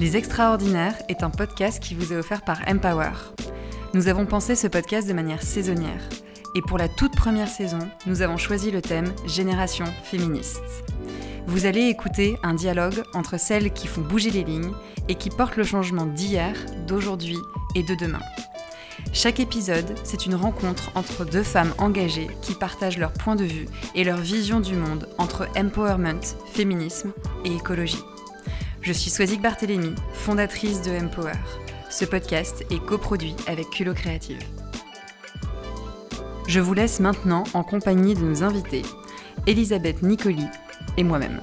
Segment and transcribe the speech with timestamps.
[0.00, 3.12] Les Extraordinaires est un podcast qui vous est offert par Empower.
[3.92, 6.00] Nous avons pensé ce podcast de manière saisonnière.
[6.54, 10.62] Et pour la toute première saison, nous avons choisi le thème Génération féministe.
[11.46, 14.72] Vous allez écouter un dialogue entre celles qui font bouger les lignes
[15.08, 16.54] et qui portent le changement d'hier,
[16.86, 17.36] d'aujourd'hui
[17.74, 18.22] et de demain.
[19.12, 23.66] Chaque épisode, c'est une rencontre entre deux femmes engagées qui partagent leur point de vue
[23.94, 26.22] et leur vision du monde entre empowerment,
[26.54, 27.12] féminisme
[27.44, 28.02] et écologie.
[28.82, 31.34] Je suis Swazik Barthélémy, fondatrice de Empower.
[31.90, 34.38] Ce podcast est coproduit avec Culo Créative.
[36.48, 38.82] Je vous laisse maintenant en compagnie de nos invités,
[39.46, 40.46] Elisabeth Nicoli
[40.96, 41.42] et moi-même.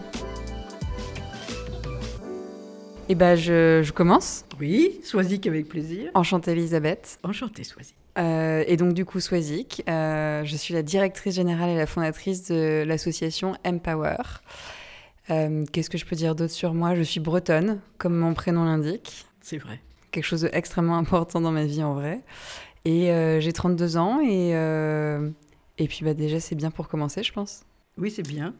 [3.08, 4.46] Eh ben, je, je commence.
[4.60, 6.10] Oui, Swazik avec plaisir.
[6.16, 7.20] Enchantée Elisabeth.
[7.22, 7.96] Enchantée Swazik.
[8.18, 12.50] Euh, et donc du coup Swazik, euh, je suis la directrice générale et la fondatrice
[12.50, 14.42] de l'association Empower.
[15.30, 16.96] Euh, qu'est-ce que je peux dire d'autre sur moi?
[16.96, 19.26] Je suis bretonne, comme mon prénom l'indique.
[19.42, 19.82] C'est vrai.
[20.12, 22.22] Quelque chose d'extrêmement important dans ma vie en vrai.
[22.86, 25.30] Et euh, j'ai 32 ans et, euh,
[25.78, 27.66] et puis bah, déjà c'est bien pour commencer je pense.
[27.98, 28.56] Oui c'est bien.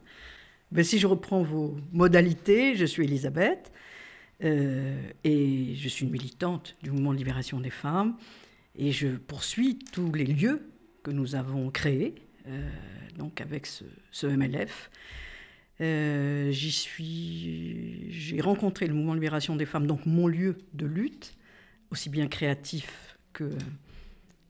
[0.70, 3.72] Ben, si je reprends vos modalités, je suis Elisabeth
[4.40, 8.16] et je suis une militante du mouvement de libération des femmes
[8.76, 10.70] et je poursuis tous les lieux
[11.02, 12.14] que nous avons créés,
[13.16, 13.82] donc avec ce,
[14.12, 14.90] ce MLF.
[15.80, 20.86] Euh, j'y suis, j'ai rencontré le mouvement de libération des femmes, donc mon lieu de
[20.86, 21.36] lutte,
[21.90, 23.50] aussi bien créatif que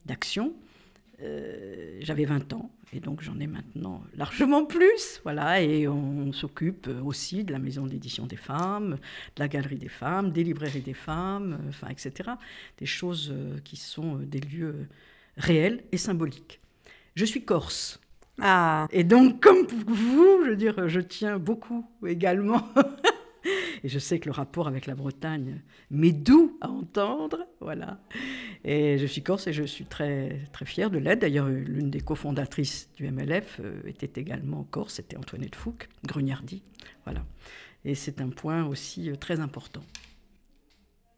[0.07, 0.55] d'action.
[1.21, 5.21] Euh, j'avais 20 ans et donc j'en ai maintenant largement plus.
[5.25, 8.99] Voilà, et on, s'occupe aussi de la maison d'édition des femmes,
[9.37, 12.31] de la galerie des femmes, des librairies des femmes, enfin, etc.
[12.79, 14.87] Des choses euh, qui sont des lieux
[15.37, 16.61] réels et symboliques.
[17.17, 18.01] Je suis corse.
[18.41, 18.87] Ah.
[18.93, 22.63] Et donc, comme vous, je veux dire, je tiens beaucoup également.
[23.85, 28.01] Et je sais que le rapport avec la Bretagne m'est doux à entendre, voilà.
[28.65, 31.21] Et je suis corse et je suis très, très fière de l'aide.
[31.21, 36.63] D'ailleurs, l'une des cofondatrices du MLF euh, était également corse, c'était Antoinette Fouque, Grugnardi,
[37.05, 37.25] voilà.
[37.85, 39.83] Et c'est un point aussi euh, très important.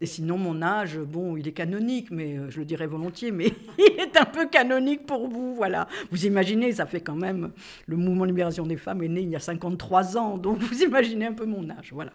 [0.03, 3.53] Et sinon, mon âge, bon, il est canonique, mais euh, je le dirais volontiers, mais
[3.79, 5.89] il est un peu canonique pour vous, voilà.
[6.11, 7.53] Vous imaginez, ça fait quand même,
[7.87, 10.83] le mouvement de libération des femmes est né il y a 53 ans, donc vous
[10.83, 12.13] imaginez un peu mon âge, voilà.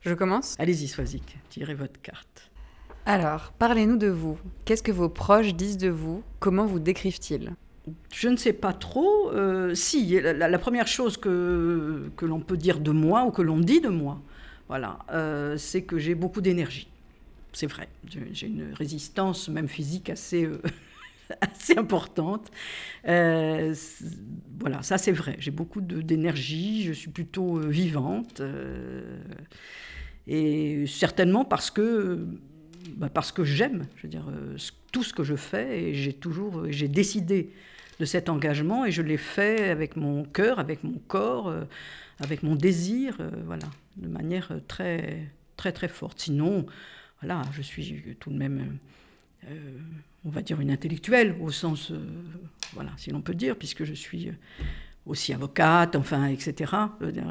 [0.00, 2.50] Je commence Allez-y, Swazik, tirez votre carte.
[3.06, 4.36] Alors, parlez-nous de vous.
[4.64, 6.24] Qu'est-ce que vos proches disent de vous?
[6.40, 7.52] Comment vous décrivent-ils?
[8.12, 9.30] Je ne sais pas trop.
[9.30, 13.58] Euh, si, la, première chose que, que l'on peut dire de moi ou que l'on
[13.58, 14.20] dit de moi,
[14.68, 16.91] voilà, euh, c'est que j'ai beaucoup d'énergie
[17.52, 17.88] c'est vrai.
[18.32, 20.60] J'ai une résistance, même physique, assez, euh,
[21.40, 22.50] assez importante.
[23.06, 23.74] Euh,
[24.58, 25.36] voilà, ça c'est vrai.
[25.38, 28.42] J'ai beaucoup d'énergie, je suis plutôt euh, vivante.
[30.26, 32.26] et certainement parce que,
[32.96, 34.26] bah, que j'aime, je veux dire,
[34.90, 35.82] tout ce que je fais.
[35.82, 37.50] Et j'ai toujours j'ai décidé
[38.00, 41.54] de cet engagement et je l'ai fait avec mon cœur, avec mon corps,
[42.18, 46.18] avec mon désir, voilà, de manière très, très, très forte.
[46.20, 46.66] Sinon,
[47.22, 48.78] voilà, je suis tout de même,
[49.48, 49.78] euh,
[50.24, 52.04] on va dire, une intellectuelle, au sens, euh,
[52.72, 54.32] voilà, si l'on peut dire, puisque je suis euh,
[55.06, 56.72] aussi avocate, enfin, etc.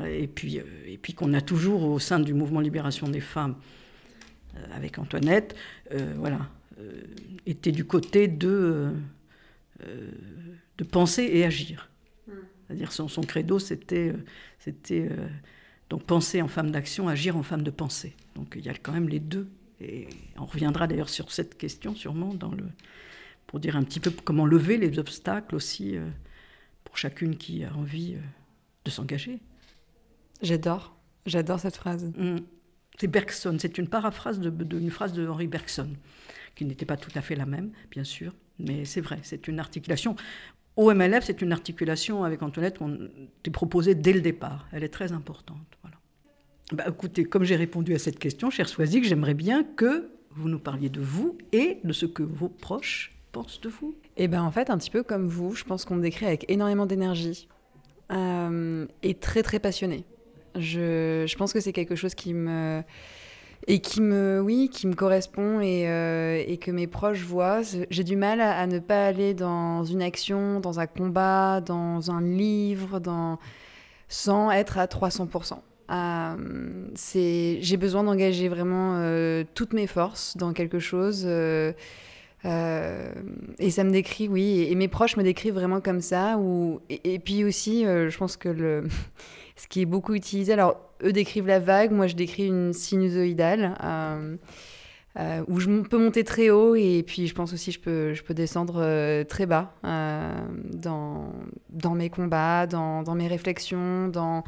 [0.07, 3.55] Et puis, et puis qu'on a toujours au sein du mouvement Libération des femmes,
[4.73, 5.55] avec Antoinette,
[6.17, 6.49] voilà,
[7.45, 8.91] été du côté de,
[10.77, 11.89] de penser et agir.
[12.27, 12.33] Hmm.
[12.67, 14.13] C'est-à-dire son, son credo, c'était,
[14.59, 15.09] c'était
[15.89, 18.13] donc penser en femme d'action, agir en femme de pensée.
[18.35, 19.47] Donc il y a quand même les deux
[19.81, 22.65] et on reviendra d'ailleurs sur cette question sûrement dans le,
[23.47, 26.07] pour dire un petit peu comment lever les obstacles aussi euh,
[26.83, 28.19] pour chacune qui a envie euh,
[28.85, 29.39] de s'engager.
[30.41, 32.11] J'adore, j'adore cette phrase.
[32.15, 32.37] Mmh.
[32.99, 35.89] C'est Bergson, c'est une paraphrase d'une de, phrase de Henri Bergson,
[36.55, 39.59] qui n'était pas tout à fait la même, bien sûr, mais c'est vrai, c'est une
[39.59, 40.15] articulation.
[40.75, 43.09] Au MLF, c'est une articulation avec Antoinette qu'on
[43.43, 44.67] t'est proposée dès le départ.
[44.71, 45.77] Elle est très importante.
[46.71, 50.59] Bah, écoutez, comme j'ai répondu à cette question, cher Soisic, j'aimerais bien que vous nous
[50.59, 53.93] parliez de vous et de ce que vos proches pensent de vous.
[54.15, 56.49] Eh bien, en fait, un petit peu comme vous, je pense qu'on me décrit avec
[56.49, 57.49] énormément d'énergie
[58.11, 60.05] euh, et très, très passionné.
[60.55, 62.83] Je, pense que c'est quelque chose qui me
[63.67, 68.15] et qui me oui qui me correspond et, euh, que mes proches voient j'ai du
[68.15, 72.99] mal à, ne pas aller dans une action dans un combat dans un livre
[74.09, 75.55] sans être à 300% euh,
[76.95, 81.23] c'est, j'ai besoin d'engager vraiment euh, toutes mes forces dans quelque chose.
[81.25, 81.73] Euh,
[83.59, 86.37] et ça me décrit, oui, et, mes proches me décrivent vraiment comme ça.
[86.37, 88.87] Ou, et, puis aussi, je pense que le,
[89.55, 93.75] ce qui est beaucoup utilisé, alors eux décrivent la vague, moi je décris une sinusoïdale.
[95.19, 98.23] Euh, où je peux monter très haut et puis je pense aussi je peux, je
[98.23, 100.33] peux descendre euh, très bas euh,
[100.73, 101.33] dans,
[101.69, 104.45] dans mes combats, dans, dans mes réflexions, dans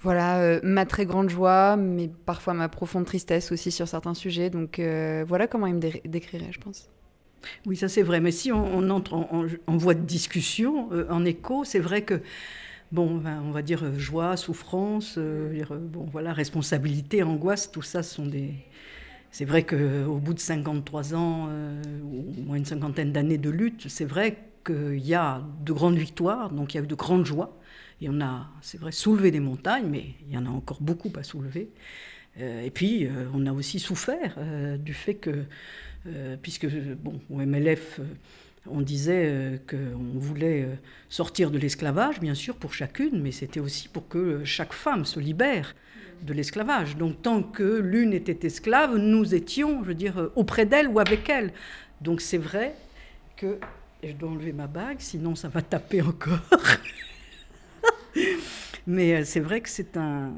[0.00, 4.50] voilà ma très grande joie, mais parfois ma profonde tristesse aussi sur certains sujets.
[4.50, 4.80] Donc
[5.26, 6.88] voilà comment il me décrirait, je pense.
[7.66, 8.20] Oui, ça c'est vrai.
[8.20, 12.20] Mais si on, entre en, voie de discussion, en écho, c'est vrai que
[12.92, 18.54] bon, ben, on va dire joie, souffrance, bon voilà, responsabilité, angoisse, tout ça sont des
[19.30, 23.88] c'est vrai qu'au bout de 53 ans, euh, ou moins une cinquantaine d'années de lutte,
[23.88, 27.26] c'est vrai qu'il y a de grandes victoires, donc il y a eu de grandes
[27.26, 27.56] joies.
[28.00, 31.12] Et on a, c'est vrai, soulevé des montagnes, mais il y en a encore beaucoup
[31.16, 31.70] à soulever.
[32.40, 34.36] Euh, et puis, euh, on a aussi souffert
[34.78, 35.44] du fait que,
[36.42, 38.00] puisque, bon, au MLF,
[38.66, 40.68] on disait qu'on voulait
[41.08, 45.20] sortir de l'esclavage, bien sûr, pour chacune, mais c'était aussi pour que chaque femme se
[45.20, 45.74] libère
[46.22, 46.96] de l'esclavage.
[46.96, 50.98] Donc tant que l'une était esclave, nous étions, je veux dire, euh, auprès d'elle ou
[50.98, 51.52] avec elle.
[52.00, 52.74] Donc c'est vrai
[53.36, 53.58] que
[54.02, 56.40] je dois enlever ma bague, sinon ça va taper encore.
[58.86, 60.32] Mais euh, c'est vrai que c'est un,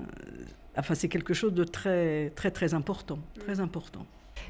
[0.77, 4.06] enfin c'est quelque chose de très très très important, très important.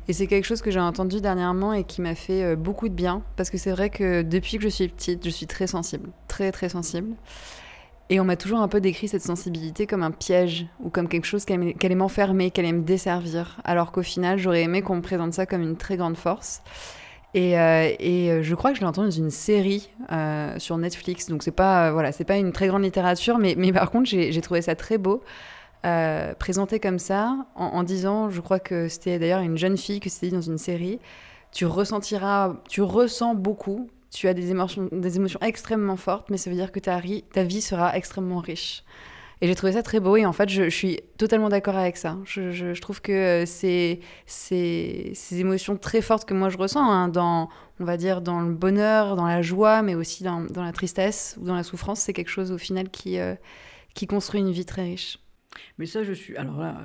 [0.09, 2.95] Et c'est quelque chose que j'ai entendu dernièrement et qui m'a fait euh, beaucoup de
[2.95, 6.11] bien parce que c'est vrai que depuis que je suis petite, je suis très sensible,
[6.29, 7.15] très très sensible.
[8.09, 11.27] Et on m'a toujours un peu décrit cette sensibilité comme un piège ou comme quelque
[11.27, 13.61] chose qui allait m'enfermer, qui allait me desservir.
[13.63, 16.61] Alors qu'au final, j'aurais aimé qu'on me présente ça comme une très grande force.
[17.35, 21.27] Et, euh, euh, je crois que je l'ai entendu dans une série euh, sur Netflix.
[21.29, 24.41] Donc c'est pas voilà, c'est pas une très grande littérature, mais, mais par contre j'ai
[24.41, 25.23] trouvé ça très beau.
[26.39, 30.29] présenté comme ça, en, disant, je crois que c'était d'ailleurs une jeune fille que c'était
[30.29, 30.99] dit dans une série,
[31.53, 36.51] tu ressentiras, tu ressens beaucoup, tu as des émotions, des émotions extrêmement fortes, mais ça
[36.51, 38.85] veut dire que ta vie sera extrêmement riche.
[39.43, 42.19] Et j'ai trouvé ça très beau et en fait, je, suis totalement d'accord avec ça.
[42.25, 47.49] Je, trouve que euh, c'est ces émotions très fortes que moi je ressens, hein, dans,
[47.79, 51.47] on va dire, dans le bonheur, dans la joie, mais aussi dans, la tristesse ou
[51.47, 53.35] dans la souffrance, c'est quelque chose au final qui, euh,
[53.95, 55.19] qui construit une vie très riche.
[55.79, 56.37] Mais ça, je suis.
[56.37, 56.77] Alors là,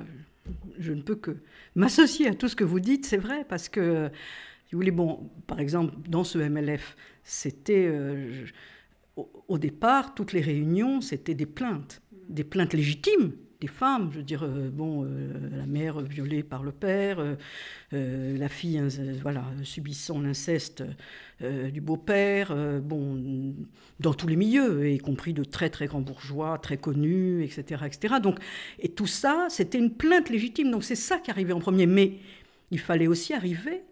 [0.78, 1.36] je ne peux que
[1.74, 4.10] m'associer à tout ce que vous dites, c'est vrai, parce que
[4.66, 7.86] si vous voulez, bon, par exemple, dans ce MLF, c'était.
[7.86, 8.46] Euh,
[9.48, 14.22] au, départ, toutes les réunions, c'était des plaintes, des plaintes légitimes des femmes, je veux
[14.22, 17.24] dire, euh, bon, euh, la mère violée par le père,
[17.90, 18.82] la fille,
[19.22, 20.84] voilà, subissant l'inceste
[21.40, 23.54] du beau-père, bon,
[23.98, 28.16] dans tous les milieux, y compris de très très grands bourgeois, très connus, etc., etc.
[28.22, 28.38] Donc,
[28.78, 30.70] et tout ça, c'était une plainte légitime.
[30.70, 31.86] Donc c'est ça qui arrivait en premier.
[31.86, 32.18] Mais
[32.70, 33.82] il fallait aussi arriver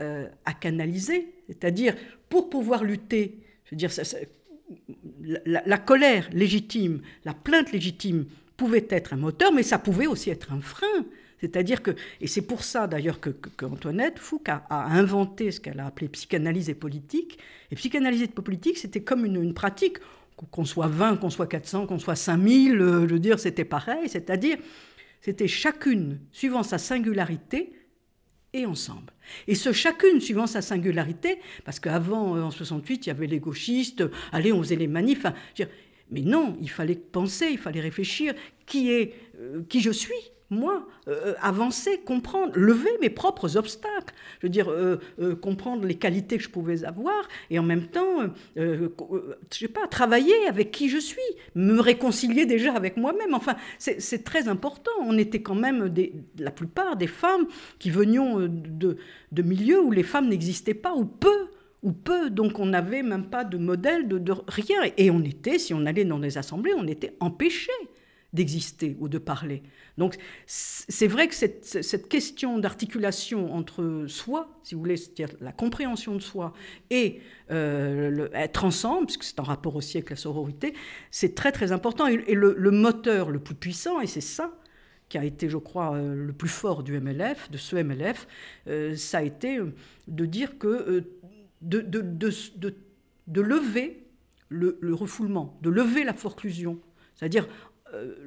[0.00, 1.94] euh, à canaliser, c'est-à-dire
[2.28, 3.90] pour pouvoir lutter, je veux dire,
[5.44, 8.26] la, colère légitime, la plainte légitime
[8.56, 11.04] pouvait être un moteur, mais ça pouvait aussi être un frein.
[11.40, 11.90] C'est-à-dire que,
[12.20, 13.30] et c'est pour ça d'ailleurs que,
[13.62, 17.38] Antoinette Fouque a, inventé ce qu'elle a appelé psychanalyse et politique.
[17.70, 19.98] Et psychanalyse et politique, c'était comme une, une pratique,
[20.50, 24.08] qu'on soit 20, qu'on soit 400, qu'on soit 5000, euh, je veux dire, c'était pareil.
[24.08, 24.58] C'est-à-dire,
[25.20, 27.72] c'était chacune, suivant sa singularité,
[28.52, 29.12] et ensemble.
[29.48, 33.40] Et ce chacune suivant sa singularité, parce qu'avant, euh, en 68, il y avait les
[33.40, 35.26] gauchistes, allez, on faisait les manifs.
[36.10, 38.34] mais non, il fallait penser, il fallait réfléchir,
[38.66, 40.14] qui est, euh, qui je suis,
[40.50, 44.14] moi, euh, avancer, comprendre, lever mes propres obstacles.
[44.40, 47.86] Je veux dire, euh, euh, comprendre les qualités que je pouvais avoir et en même
[47.86, 48.26] temps,
[48.56, 48.88] je
[49.50, 51.18] sais pas, travailler avec qui je suis,
[51.54, 53.34] me réconcilier déjà avec moi-même.
[53.34, 54.90] Enfin, c'est très important.
[55.00, 55.92] On était quand même
[56.38, 57.46] la plupart des femmes
[57.78, 58.96] qui venions de,
[59.32, 61.48] de milieux où les femmes n'existaient pas ou peu
[61.82, 64.78] ou peu, donc on n'avait même pas de modèle, de, de, rien.
[64.96, 67.70] Et on était, si on allait dans des assemblées, on était empêchés
[68.36, 69.62] d'exister ou de parler.
[69.98, 70.16] Donc
[70.46, 76.20] c'est vrai que cette, question d'articulation entre soi, si vous voulez, c'est-à-dire la compréhension de
[76.20, 76.52] soi
[76.90, 80.74] et euh, être ensemble, puisque c'est en rapport aussi avec la sororité,
[81.10, 82.06] c'est très très important.
[82.06, 84.52] Et, le, moteur le plus puissant, et c'est ça
[85.08, 88.26] qui a été, je crois, euh, le plus fort du MLF, de ce MLF,
[88.66, 89.60] euh, ça a été
[90.08, 91.04] de dire que
[91.62, 92.74] de, de, de,
[93.26, 94.04] de, lever
[94.48, 96.78] le, le refoulement, de lever la forclusion.
[97.14, 97.48] C'est-à-dire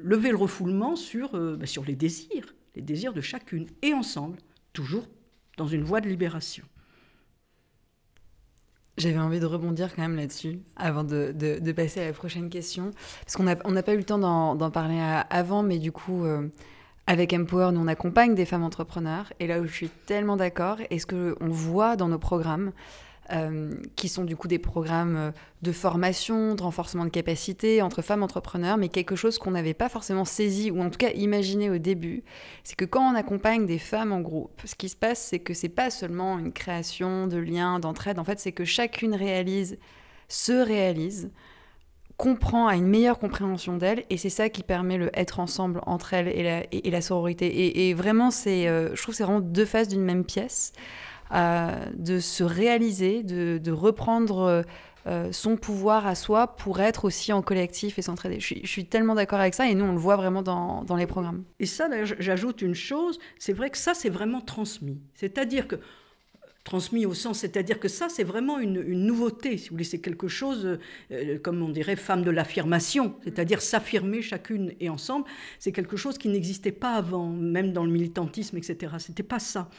[0.04, 4.38] lever le refoulement sur, euh, bah, sur les désirs, les désirs de chacune, et ensemble,
[4.74, 5.08] toujours
[5.58, 6.64] dans une voie de libération.
[8.98, 12.92] J'avais envie de rebondir quand même là-dessus avant de, de, passer à la prochaine question.
[13.22, 15.00] Parce qu'on n'a on pas eu le temps d'en parler
[15.30, 16.50] avant, mais du coup, euh,
[17.08, 19.32] avec Empower, nous on accompagne des femmes entrepreneurs.
[19.40, 22.74] Et là où je suis tellement d'accord, et ce qu'on voit dans nos programmes,
[23.32, 25.32] euh, qui sont du coup des programmes euh,
[25.62, 29.90] de formation, de renforcement de capacité entre femmes entrepreneurs, mais quelque chose qu'on n'avait pas
[29.90, 32.24] forcément saisi ou en tout cas imaginé au début,
[32.64, 35.54] c'est que quand on accompagne des femmes en groupe, ce qui se passe, c'est que
[35.54, 39.78] c'est pas seulement une création de liens, d'entraide, en fait, c'est que chacune réalise,
[40.28, 41.30] se réalise,
[42.20, 46.14] comprend, a une meilleure compréhension d'elle, et c'est ça qui permet le être ensemble entre
[46.14, 47.88] elles et la, sororité.
[47.88, 50.74] Et, vraiment, euh, je trouve que c'est vraiment deux faces d'une même pièce,
[51.32, 54.64] de se réaliser, de, reprendre
[55.08, 58.40] euh, son pouvoir à soi pour être aussi en collectif et s'entraider.
[58.40, 61.08] Je, suis tellement d'accord avec ça, et nous, on le voit vraiment dans, dans les
[61.08, 61.46] programmes.
[61.60, 65.00] Et ça, j'ajoute une chose, c'est vrai que ça, c'est vraiment transmis.
[65.16, 65.78] C'est-à-dire que
[66.70, 70.28] transmis au sens, c'est-à-dire que ça, c'est vraiment une, nouveauté, si vous voulez, c'est quelque
[70.28, 70.78] chose,
[71.12, 75.26] euh, comme on dirait, femme de l'affirmation, c'est-à-dire s'affirmer chacune et ensemble,
[75.58, 78.94] c'est quelque chose qui n'existait pas avant, même dans le militantisme, etc.
[79.00, 79.72] C'était pas ça.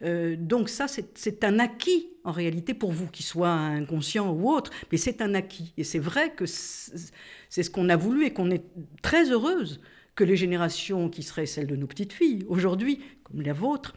[0.00, 4.70] Euh, donc ça, c'est un acquis, en réalité, pour vous, qui soit inconscient ou autre,
[4.90, 5.74] mais c'est un acquis.
[5.76, 8.64] Et c'est vrai que c'est ce qu'on a voulu et qu'on est
[9.02, 9.82] très heureuse
[10.18, 13.94] que les générations qui seraient celles de nos petites filles, aujourd'hui, comme la vôtre,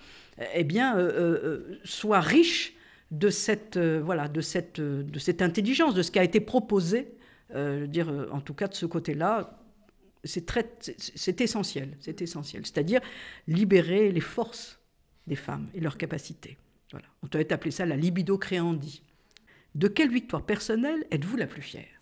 [0.54, 2.76] eh bien, euh, euh, soit riche
[3.10, 7.16] de cette, euh, voilà, de, cette, de cette intelligence, de ce qui a été proposé,
[7.88, 9.60] dire, en tout cas de ce côté-là,
[10.24, 12.66] c'est, essentiel, c'est essentiel.
[12.66, 13.02] C'est-à-dire
[13.48, 14.80] libérer les forces
[15.28, 16.58] des femmes et leurs capacités.
[16.92, 17.08] Voilà.
[17.24, 19.02] On peut appeler ça la libido créandi.
[19.76, 22.01] De quelle victoire personnelle êtes-vous la plus fière?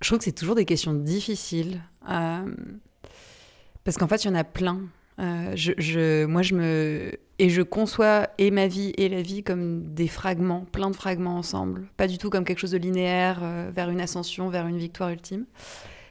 [0.00, 1.82] Je trouve que c'est toujours des questions difficiles.
[2.04, 4.82] parce qu'en fait, il y en a plein.
[5.20, 7.12] Euh, moi, je me.
[7.40, 11.36] Et je conçois et ma vie et la vie comme des fragments, plein de fragments
[11.36, 11.86] ensemble.
[11.96, 15.10] Pas du tout comme quelque chose de linéaire euh, vers une ascension, vers une victoire
[15.10, 15.46] ultime.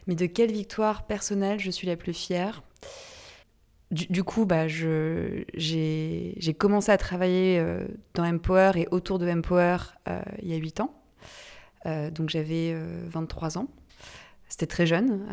[0.08, 2.63] Mais de quelle victoire personnelle je suis la plus fière?
[3.91, 9.77] Du, coup, bah, j'ai commencé à travailler euh, dans Empower et autour de Empower
[10.41, 10.94] il y a 8 ans.
[12.12, 12.75] Donc j'avais
[13.08, 13.67] 23 ans.
[14.50, 15.25] C'était très jeune.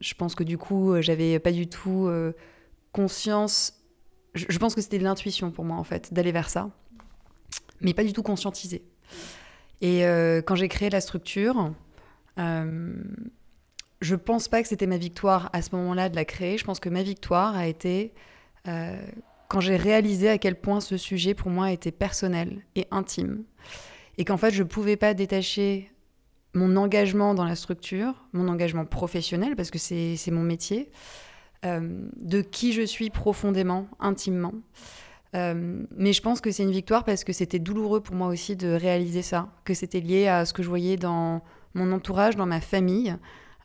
[0.00, 2.10] je pense que du coup, j'avais pas du tout
[2.92, 3.74] conscience.
[4.34, 6.70] Je, pense que c'était de l'intuition pour moi, en fait, d'aller vers ça,
[7.80, 8.82] mais pas du tout conscientisé.
[9.80, 11.72] Et euh, quand j'ai créé la structure,
[12.38, 12.94] euh,
[14.00, 16.56] je pense pas que c'était ma victoire à ce moment-là de la créer.
[16.56, 18.14] Je pense que ma victoire a été
[18.68, 18.96] euh,
[19.48, 23.44] quand j'ai réalisé à quel point ce sujet pour moi était personnel et intime.
[24.18, 25.90] Et qu'en fait, je pouvais pas détacher
[26.54, 30.90] mon engagement dans la structure, mon engagement professionnel, parce que c'est mon métier,
[31.64, 34.52] euh, de qui je suis profondément, intimement.
[35.34, 38.54] Euh, mais je pense que c'est une victoire parce que c'était douloureux pour moi aussi
[38.54, 41.42] de réaliser ça, que c'était lié à ce que je voyais dans
[41.74, 43.16] mon entourage, dans ma famille,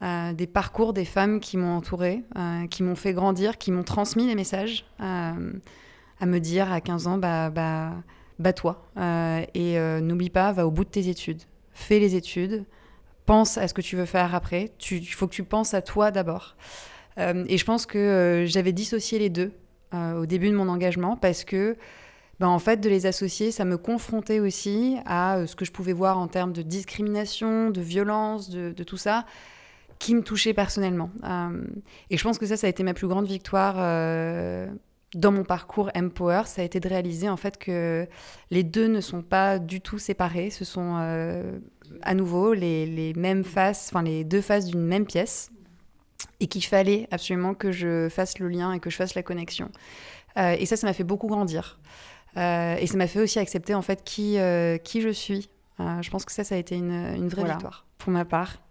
[0.02, 2.24] euh, des parcours des femmes qui m'ont entourée,
[2.70, 7.18] qui m'ont fait grandir, qui m'ont transmis les messages, à me dire à 15 ans,
[7.18, 7.92] bah, bah,
[8.40, 8.86] bah toi,
[9.54, 11.42] et n'oublie pas, va au bout de tes études,
[11.72, 12.66] fais les études,
[13.28, 16.10] pense à ce que tu veux faire après, il faut que tu penses à toi
[16.10, 16.56] d'abord.
[17.20, 19.52] Euh, et je pense que euh, j'avais dissocié les deux
[19.94, 21.76] euh, au début de mon engagement parce que,
[22.40, 25.94] ben, en fait, de les associer, ça me confrontait aussi à ce que je pouvais
[25.94, 29.26] voir en termes de discrimination, de violence, de, tout ça
[30.00, 31.10] qui me touchait personnellement.
[32.12, 33.78] et je pense que ça, ça a été ma plus grande victoire
[35.16, 38.08] dans mon parcours Empower, ça a été de réaliser en fait que
[38.52, 40.50] les deux ne sont pas du tout séparés.
[40.50, 40.96] Ce sont
[42.02, 45.50] à nouveau les, les mêmes faces, enfin les deux faces d'une même pièce
[46.40, 49.72] et qu'il fallait absolument que je fasse le lien et que je fasse la connexion.
[50.38, 51.80] Euh, et ça, ça m'a fait beaucoup grandir.
[52.38, 55.50] Euh, et ça m'a fait aussi accepter en fait qui, euh, qui je suis.
[55.80, 58.62] je pense que ça, ça a été une, une vraie victoire pour ma part.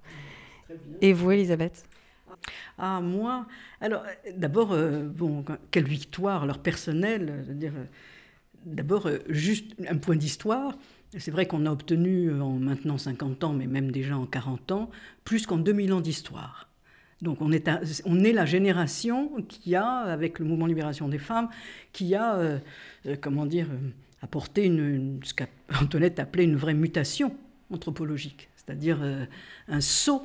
[1.01, 1.85] Et vous, Elisabeth?
[2.79, 3.47] Ah, moi
[3.81, 4.05] Alors,
[4.37, 7.45] d'abord, bon, quelle victoire, leur personnel.
[7.49, 7.73] dire
[8.65, 10.77] D'abord, juste un point d'histoire.
[11.19, 14.91] C'est vrai qu'on a obtenu en maintenant 50 ans, mais même déjà en 40 ans,
[15.25, 16.69] plus qu'en 2000 ans d'histoire.
[17.23, 17.69] Donc on est,
[18.05, 21.49] on est la génération qui a, avec le mouvement Libération des femmes,
[21.93, 22.59] qui a, euh,
[23.07, 23.91] euh, comment dire, euh,
[24.21, 27.35] apporté une, ce qu'Antoinette appelait une vraie mutation
[27.73, 28.99] anthropologique, c'est-à-dire
[29.69, 30.23] un saut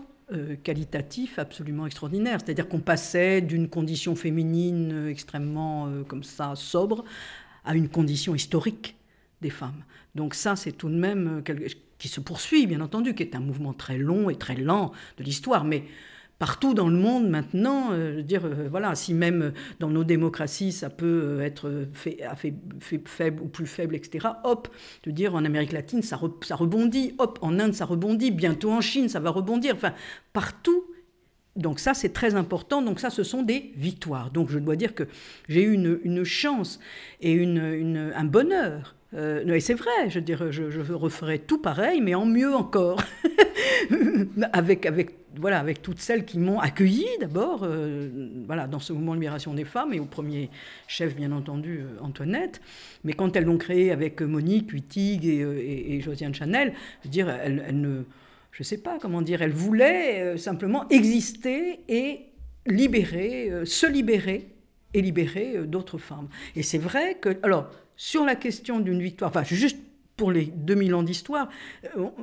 [0.63, 2.39] qualitatif absolument extraordinaire.
[2.43, 7.03] C'est-à-dire qu'on passait d'une condition féminine extrêmement comme ça sobre
[7.65, 8.95] à une condition historique
[9.41, 9.83] des femmes.
[10.15, 13.39] Donc ça, c'est tout de même quelque, qui se poursuit, bien entendu, qui est un
[13.39, 15.83] mouvement très long et très lent de l'histoire, mais
[16.41, 20.89] partout dans le monde maintenant, euh, dire euh, voilà, si même dans nos démocraties ça
[20.89, 22.17] peut euh, être fait,
[23.05, 24.29] faible ou plus faible, etc.
[24.43, 24.67] Hop,
[25.03, 28.81] de dire en Amérique latine ça, ça rebondit, hop, en Inde ça rebondit, bientôt en
[28.81, 29.75] Chine ça va rebondir.
[29.75, 29.93] Enfin,
[30.33, 30.83] partout
[31.57, 32.81] donc ça, c'est très important.
[32.81, 34.31] Donc ça, ce sont des victoires.
[34.31, 35.03] Donc je dois dire que
[35.49, 36.79] j'ai eu une, chance
[37.19, 38.95] et une, un bonheur.
[39.13, 43.03] Euh, et c'est vrai, je, dire, je, je, referai tout pareil, mais en mieux encore.
[44.53, 48.09] avec, avec, voilà, avec toutes celles qui m'ont accueilli d'abord euh,
[48.45, 50.49] voilà, dans ce mouvement de libération des femmes, et au premier
[50.87, 52.61] chef, bien entendu, euh, Antoinette.
[53.03, 57.29] Mais quand elles l'ont créé avec Monique, Wittig et, et, Josiane Chanel, je veux dire,
[57.29, 58.03] elles ne
[58.51, 62.21] je sais pas comment dire, elle voulait euh, simplement exister et
[62.65, 64.49] libérer, euh, se libérer
[64.93, 66.27] et libérer euh, d'autres femmes.
[66.55, 69.77] Et c'est vrai que, alors, sur la question d'une victoire, enfin, juste
[70.21, 71.49] pour les 2000 ans d'histoire,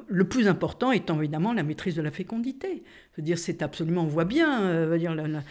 [0.06, 2.84] le plus important étant évidemment la maîtrise de la fécondité.
[3.18, 5.42] Dire, c'est absolument, on voit bien, la,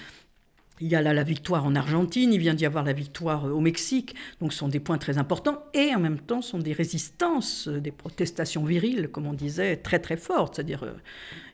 [0.79, 3.59] il y a la victoire en Argentine, il vient d'y avoir la victoire euh, au
[3.59, 7.67] Mexique, donc ce sont des points très importants, et en même temps sont des résistances,
[7.67, 10.93] euh, des protestations viriles, comme on disait, très très fortes, c'est-à-dire euh,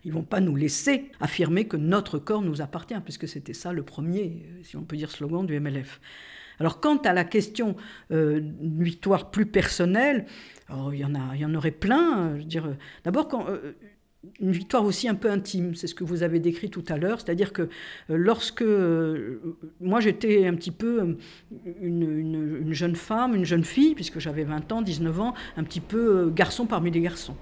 [0.04, 3.84] ils vont pas nous laisser affirmer que notre corps nous appartient, puisque c'était ça le
[3.84, 6.02] premier, si on peut dire, slogan du MLF.
[6.60, 7.76] Alors quant à la question
[8.12, 10.28] d'une victoire plus personnelle,
[10.92, 12.30] il y en a, il y en aurait plein.
[12.30, 13.46] Veux dire, d'abord quand
[14.40, 17.20] une victoire aussi un peu intime, c'est ce que vous avez décrit tout à l'heure,
[17.20, 17.68] c'est-à-dire que euh,
[18.10, 21.16] lorsque euh, moi j'étais un petit peu euh,
[21.82, 26.32] une, jeune femme, une jeune fille, puisque j'avais 20 ans, 19 ans, un petit peu
[26.34, 27.36] garçon parmi les garçons.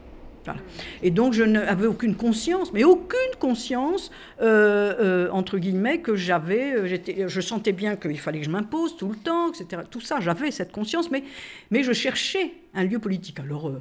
[1.03, 6.87] Et donc je n'avais aucune conscience, mais aucune conscience, entre guillemets, que j'avais,
[7.27, 9.83] je sentais bien qu'il fallait que je m'impose tout le temps, etc.
[9.89, 11.23] Tout ça, j'avais cette conscience, mais,
[11.69, 13.39] mais je cherchais un lieu politique.
[13.39, 13.71] Alors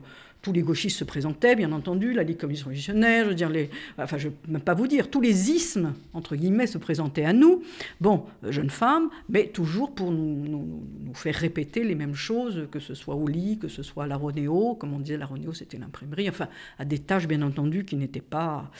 [0.43, 3.71] tous les gauchistes se présentaient, bien entendu, la Ligue communiste révolutionnaire, je veux dire, les,
[3.99, 7.25] enfin, je ne peux même pas vous dire, tous les ismes, entre guillemets, se présentaient
[7.25, 7.63] à nous.
[8.01, 10.83] Bon, euh, jeunes femmes, mais toujours pour nous,
[11.15, 14.17] faire répéter les mêmes choses, que ce soit au lit, que ce soit à la
[14.17, 17.97] rodéo, comme on disait, la rodéo, c'était l'imprimerie, enfin, à des tâches, bien entendu, qui
[17.97, 18.71] n'étaient pas,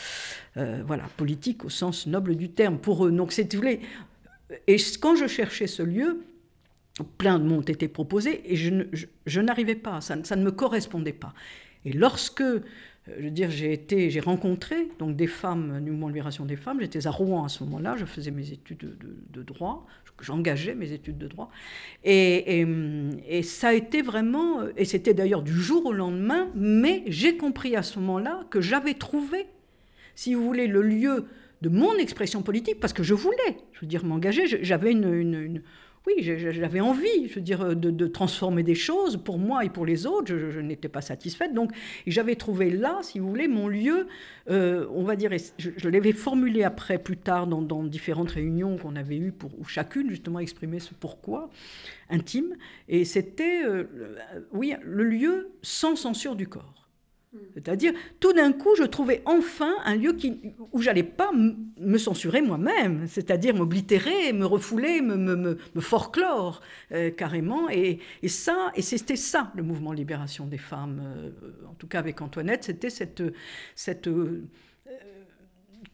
[0.57, 3.13] euh, voilà, politiques au sens noble du terme pour eux.
[3.13, 3.81] Donc, c'est, vous voulez,
[4.67, 6.25] et quand je cherchais ce lieu,
[7.19, 11.33] plein de m'ont été proposés et je, n'arrivais pas, ça, ne me correspondait pas.
[11.85, 12.61] Et lorsque, euh,
[13.07, 16.79] je veux dire, j'ai été, j'ai rencontré donc des femmes du mouvement libération des femmes,
[16.81, 18.97] j'étais à Rouen à ce moment-là, je faisais mes études
[19.31, 19.87] de, droit,
[20.21, 21.51] j'engageais mes études de droit,
[22.05, 22.67] et,
[23.27, 27.75] et, ça a été vraiment, et c'était d'ailleurs du jour au lendemain, mais j'ai compris
[27.77, 29.47] à ce moment-là que j'avais trouvé,
[30.15, 31.25] si vous voulez, le lieu
[31.63, 35.63] de mon expression politique, parce que je voulais, je veux dire, m'engager, j'avais une
[36.07, 40.07] oui, j'avais envie, je veux dire, de, transformer des choses pour moi et pour les
[40.07, 40.35] autres.
[40.35, 41.53] Je, n'étais pas satisfaite.
[41.53, 41.73] Donc,
[42.07, 44.07] j'avais trouvé là, si vous voulez, mon lieu,
[44.49, 49.19] euh, on va dire, je, l'avais formulé après, plus tard, dans, différentes réunions qu'on avait
[49.19, 51.51] eues, où chacune, justement, exprimait ce pourquoi
[52.09, 52.57] intime.
[52.89, 53.85] Et c'était, euh,
[54.53, 56.80] oui, le lieu sans censure du corps.
[57.33, 57.39] Mm.
[57.55, 60.17] C'est-à-dire, tout d'un coup, je trouvais enfin un lieu
[60.73, 66.61] où j'allais pas me censurer moi-même, c'est-à-dire m'oblitérer, me refouler, me, me, folklore
[66.93, 67.69] euh, carrément.
[67.71, 71.31] Et, ça, et c'était ça le mouvement libération des femmes, euh,
[71.69, 73.23] en tout cas avec Antoinette, c'était cette,
[73.75, 74.49] cette euh,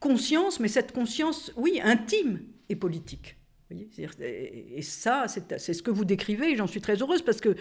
[0.00, 3.36] conscience, mais cette conscience, oui, intime et politique
[3.70, 7.56] et ça, c'est ce que vous décrivez, et j'en suis très heureuse parce que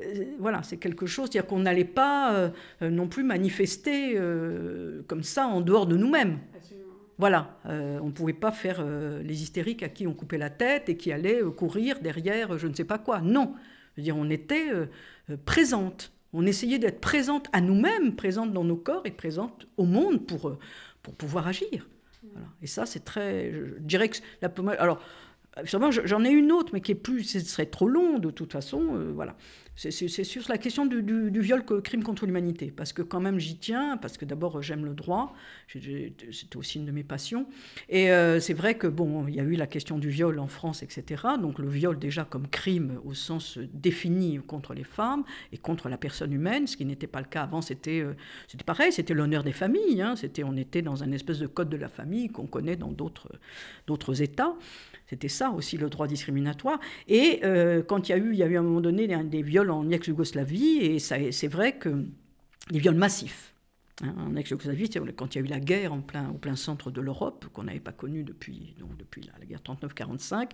[0.00, 2.50] euh, voilà, c'est quelque chose, c'est-à-dire qu'on n'allait pas euh,
[2.90, 6.38] non plus manifester euh, comme ça en dehors de nous-mêmes.
[7.16, 10.96] Voilà, on ne pouvait pas faire les hystériques à qui on coupait la tête et
[10.96, 13.20] qui allaient courir derrière je ne sais pas quoi.
[13.20, 13.54] Non,
[13.94, 14.70] je veux dire, on était
[15.44, 16.10] présente.
[16.32, 20.58] On essayait d'être présente à nous-mêmes, présente dans nos corps et présente au monde pour,
[21.04, 21.86] pour pouvoir agir.
[22.32, 22.48] Voilà.
[22.62, 23.52] Et ça, c'est très.
[23.52, 24.50] Je dirais que la.
[24.78, 25.00] Alors,
[25.62, 28.96] J'en ai une autre, mais qui est plus, ce serait trop long de toute façon.
[28.96, 29.36] Euh, voilà.
[29.76, 33.96] C'est sur la question du, viol crime contre l'humanité, parce que quand même j'y tiens,
[33.96, 35.34] parce que d'abord j'aime le droit,
[35.66, 37.48] c'était aussi une de mes passions.
[37.88, 40.46] Et euh, c'est vrai que bon, il y a eu la question du viol en
[40.46, 41.24] France, etc.
[41.40, 45.98] Donc le viol déjà comme crime au sens défini contre les femmes et contre la
[45.98, 47.60] personne humaine, ce qui n'était pas le cas avant.
[47.60, 48.14] C'était euh,
[48.64, 50.02] pareil, c'était l'honneur des familles.
[50.02, 52.92] Hein, c'était on était dans un espèce de code de la famille qu'on connaît dans
[52.92, 54.54] d'autres États.
[55.06, 56.80] C'était ça aussi le droit discriminatoire.
[57.08, 59.06] Et euh, quand il y a eu, il y a eu à un moment donné
[59.06, 62.06] des, viols en ex-Yougoslavie, et c'est vrai que
[62.70, 63.53] des viols massifs.
[64.02, 66.90] Hein, en ex-Yougoslavie, quand il y a eu la guerre en plein, au plein centre
[66.90, 70.50] de l'Europe, qu'on n'avait pas connue depuis, depuis la, guerre 39-45,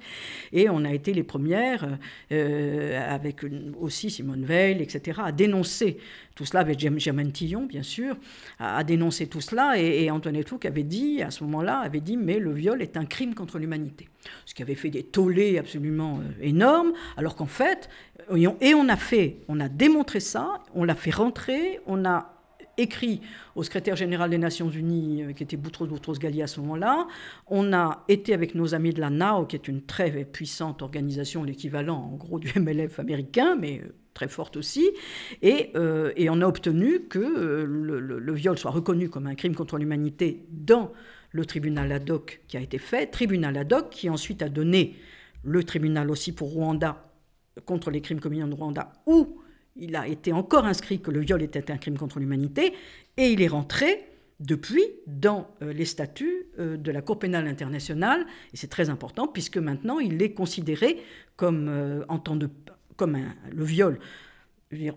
[0.52, 1.98] et on a été les premières,
[2.32, 3.46] euh, avec
[3.80, 5.96] aussi Simone Veil, etc., à dénoncer
[6.34, 8.14] tout cela, avec Germaine Tillon, bien sûr,
[8.58, 12.18] à, dénoncer tout cela, et, et Antoinette Fouque avait dit, à ce moment-là, avait dit,
[12.18, 14.10] mais le viol est un crime contre l'humanité.
[14.44, 17.88] Ce qui avait fait des tollés absolument euh, énormes, alors qu'en fait,
[18.60, 22.36] et on a fait, on a démontré ça, on l'a fait rentrer, on a
[22.76, 23.20] écrit
[23.54, 27.06] au secrétaire général des Nations Unies, qui était Boutros Boutros Ghali à ce moment-là.
[27.46, 31.44] On a été avec nos amis de la NAO, qui est une très puissante organisation,
[31.44, 33.82] l'équivalent en gros du MLF américain, mais
[34.14, 34.90] très forte aussi,
[35.40, 35.72] et,
[36.16, 40.44] et on a obtenu que le, le, viol soit reconnu comme un crime contre l'humanité
[40.50, 40.90] dans
[41.30, 44.96] le tribunal ad hoc qui a été fait, tribunal ad hoc qui ensuite a donné
[45.42, 47.10] le tribunal aussi pour Rwanda
[47.64, 49.40] contre les crimes commis en Rwanda, où
[49.80, 52.74] il a été encore inscrit que le viol était un crime contre l'humanité,
[53.16, 54.06] et il est rentré
[54.40, 59.26] depuis dans euh, les statuts euh, de la Cour pénale internationale, et c'est très important
[59.26, 61.02] puisque maintenant il est considéré
[61.36, 62.48] comme, euh, en temps de,
[62.96, 63.18] comme
[63.50, 63.98] le viol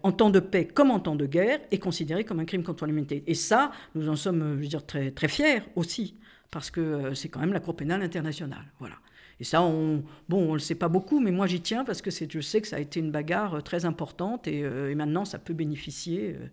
[0.03, 2.85] en temps de paix comme en temps de guerre, est considéré comme un crime contre
[2.85, 3.23] l'humanité.
[3.25, 6.15] Et ça, nous en sommes très, très fiers aussi,
[6.51, 8.71] parce que c'est quand même la Cour pénale internationale.
[8.77, 8.97] Voilà.
[9.43, 12.09] Et ça, on, bon, on le sait pas beaucoup, mais moi j'y tiens parce que
[12.11, 15.25] je sais que ça a été une bagarre euh, très importante et, euh, et maintenant
[15.25, 16.47] ça peut bénéficier euh,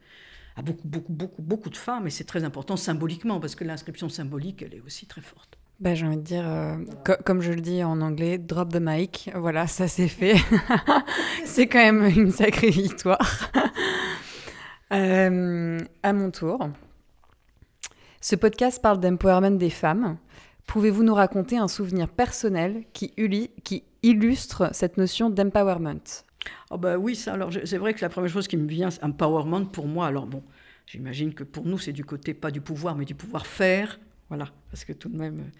[0.56, 4.80] à beaucoup, de femmes et c'est très important symboliquement parce que l'inscription symbolique, elle est
[4.80, 5.56] aussi très forte.
[5.78, 6.44] Ben, j'ai envie de dire,
[7.24, 9.30] comme je le dis en anglais, drop the mic.
[9.36, 10.34] Voilà, ça c'est fait.
[11.44, 13.52] c'est quand même une sacrée victoire.
[14.90, 15.30] à
[16.12, 16.70] mon tour.
[18.20, 20.18] Ce podcast parle d'empowerment des femmes.
[20.70, 23.12] Pouvez-vous nous raconter un souvenir personnel qui,
[24.04, 26.22] illustre cette notion d'empowerment?
[26.70, 29.02] Oh bah Oui, ça, alors c'est vrai que la première chose qui me vient, c'est
[29.02, 30.06] empowerment pour moi.
[30.06, 30.44] Alors bon,
[30.86, 33.98] j'imagine que pour nous, c'est du côté pas du pouvoir, mais du pouvoir faire.
[34.28, 35.50] Voilà, parce que tout de même,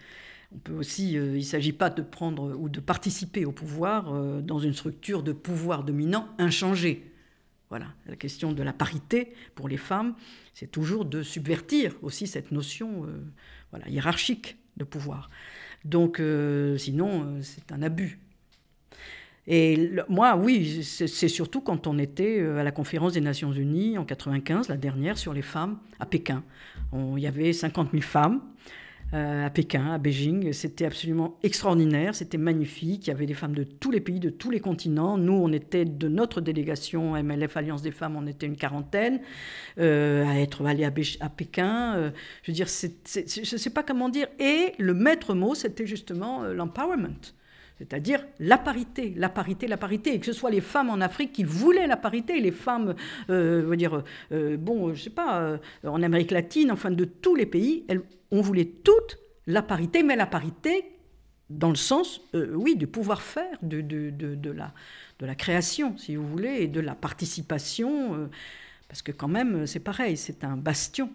[0.55, 4.13] on peut aussi, euh, il ne s'agit pas de prendre ou de participer au pouvoir
[4.13, 7.11] euh, dans une structure de pouvoir dominant inchangé.
[7.67, 10.15] Voilà, la question de la parité pour les femmes,
[10.53, 13.25] c'est toujours de subvertir aussi cette notion euh,
[13.71, 15.29] voilà, hiérarchique pouvoir.
[15.85, 18.19] Donc, euh, sinon, euh, c'est un abus.
[19.47, 23.97] Et moi, oui, c'est surtout quand on était euh, à la conférence des Nations Unies
[23.97, 26.43] en 95, la dernière, sur les femmes à Pékin.
[26.93, 28.41] il y avait 50 000 femmes.
[29.13, 30.53] Euh, à Pékin, à Beijing.
[30.53, 33.07] C'était absolument extraordinaire, c'était magnifique.
[33.07, 35.17] Il y avait des femmes de tous les pays, de tous les continents.
[35.17, 39.19] Nous, on était de notre délégation MLF Alliance des femmes, on était une quarantaine
[39.79, 40.91] euh, à être allés à,
[41.29, 41.95] Pékin.
[41.95, 42.11] Euh,
[42.43, 44.27] je veux dire, je ne sais pas comment dire.
[44.39, 47.33] Et le maître mot, c'était justement l'empowerment.
[47.81, 51.33] C'est-à-dire la parité, la parité, la parité, et que ce soit les femmes en Afrique
[51.33, 52.93] qui voulaient la parité, les femmes,
[53.29, 54.03] euh, veux dire,
[54.59, 57.85] bon, je sais pas, en Amérique latine, enfin de tous les pays,
[58.29, 59.17] on voulait toute
[59.47, 60.85] la parité, mais la parité
[61.51, 64.73] dans le sens, euh, oui, du pouvoir faire, la,
[65.19, 68.27] de la création, si vous voulez, et de la participation, euh,
[68.87, 71.11] parce que quand même, c'est pareil, c'est un bastion.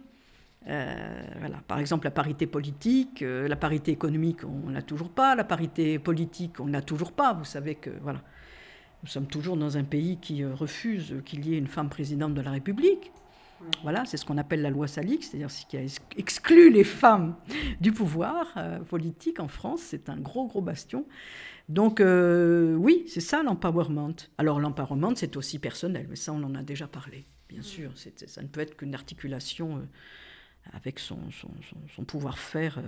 [0.68, 1.58] Euh, voilà.
[1.68, 6.60] Par exemple, la parité politique, la parité économique, on l'a toujours pas, la parité politique,
[6.60, 7.32] on l'a toujours pas.
[7.32, 8.22] Vous savez que voilà,
[9.02, 12.40] nous sommes toujours dans un pays qui refuse qu'il y ait une femme présidente de
[12.40, 13.12] la République.
[13.82, 15.80] Voilà, c'est ce qu'on appelle la loi Salix, c'est-à-dire ce qui a
[16.16, 17.36] exclu les femmes
[17.80, 19.80] du pouvoir euh, politique en France.
[19.82, 21.06] C'est un gros, gros bastion.
[21.68, 24.14] Donc euh, oui, c'est ça l'empowerment.
[24.38, 27.90] Alors l'empowerment, c'est aussi personnel, mais ça, on en a déjà parlé, bien sûr.
[27.94, 29.80] Ça ne peut être qu'une articulation euh,
[30.72, 31.18] avec son,
[31.94, 32.80] son pouvoir-faire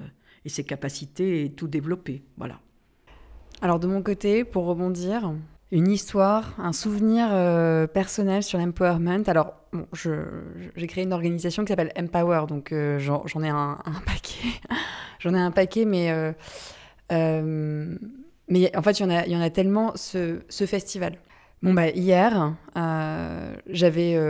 [0.44, 2.22] et ses capacités et tout développer.
[2.36, 2.60] Voilà.
[3.60, 5.32] Alors de mon côté, pour rebondir,
[5.70, 9.24] une histoire, un souvenir euh, personnel sur l'empowerment.
[9.26, 14.48] Alors, bon, j'ai créé une organisation qui s'appelle Empower, donc euh, j'en ai un, paquet.
[15.18, 16.10] j'en ai un paquet, mais,
[17.12, 17.96] euh,
[18.48, 21.18] mais en fait, il y, en a, y en a tellement ce festival.
[21.62, 22.54] Bon, bah, hier,
[23.66, 24.20] j'avais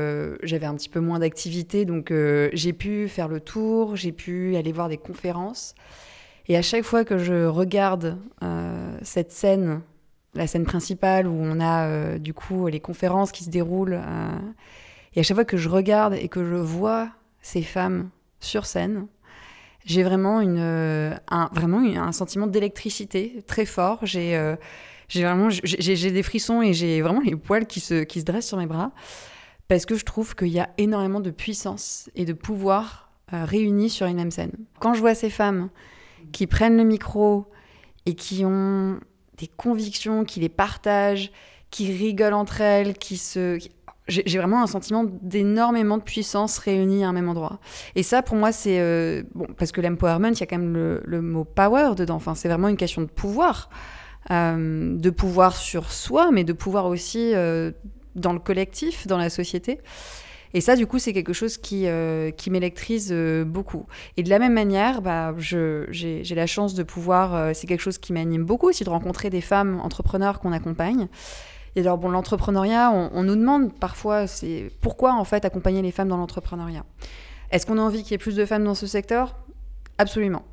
[0.42, 2.12] j'avais un petit peu moins d'activité, donc
[2.52, 5.74] j'ai pu faire le tour, j'ai pu aller voir des conférences.
[6.46, 8.18] Et à chaque fois que je regarde
[9.02, 9.82] cette scène
[10.34, 14.00] la scène principale où on a euh, du coup les conférences qui se déroulent.
[14.00, 14.38] Euh,
[15.14, 17.10] et à chaque fois que je regarde et que je vois
[17.40, 18.10] ces femmes
[18.40, 19.06] sur scène,
[19.84, 24.00] j'ai vraiment, une, euh, un, vraiment un sentiment d'électricité très fort.
[25.08, 28.48] J'ai vraiment j'ai des frissons et j'ai vraiment les poils qui se, qui se dressent
[28.48, 28.92] sur mes bras
[29.66, 34.06] parce que je trouve qu'il y a énormément de puissance et de pouvoir réunis sur
[34.06, 34.52] une même scène.
[34.80, 35.68] Quand je vois ces femmes
[36.32, 37.46] qui prennent le micro
[38.06, 38.98] et qui ont
[39.36, 41.30] des convictions, qui les partagent,
[41.70, 43.58] qui rigolent entre elles, qui se...
[44.06, 47.60] J'ai vraiment un sentiment d'énormément de puissance réunie à un même endroit.
[47.94, 48.80] Et ça, pour moi, c'est...
[48.80, 52.14] Euh, bon, parce que l'empowerment, il y a quand même le, mot power dedans.
[52.14, 53.68] Enfin, c'est vraiment une question de pouvoir.
[54.30, 57.72] Euh, de pouvoir sur soi, mais de pouvoir aussi euh,
[58.14, 59.80] dans le collectif, dans la société.
[60.52, 63.14] Et ça, du coup, c'est quelque chose qui, euh, qui m'électrise
[63.46, 63.86] beaucoup.
[64.18, 68.12] Et de la même manière, bah, j'ai la chance de pouvoir, c'est quelque chose qui
[68.12, 71.08] m'anime beaucoup aussi, de rencontrer des femmes entrepreneurs qu'on accompagne.
[71.76, 76.08] Et alors, bon, l'entrepreneuriat, on, nous demande parfois, c'est pourquoi en fait accompagner les femmes
[76.08, 76.84] dans l'entrepreneuriat?
[77.50, 79.36] Est-ce qu'on a envie qu'il y ait plus de femmes dans ce secteur?
[79.98, 80.44] Absolument.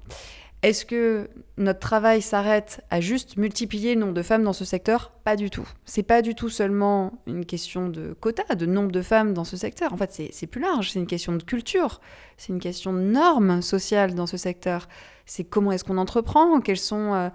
[0.65, 5.12] Est-ce que notre travail s'arrête à juste multiplier le nombre de femmes dans ce secteur?
[5.23, 5.69] Pas du tout.
[5.86, 9.58] C'est pas du tout seulement une question de quota, de nombre de femmes dans ce
[9.58, 9.93] secteur.
[9.93, 10.89] En fait, c'est plus large.
[10.89, 12.01] C'est une question de culture.
[12.38, 14.88] C'est une question de normes sociales dans ce secteur.
[15.28, 16.60] C'est comment est-ce qu'on entreprend?
[16.62, 17.30] Quels sont euh,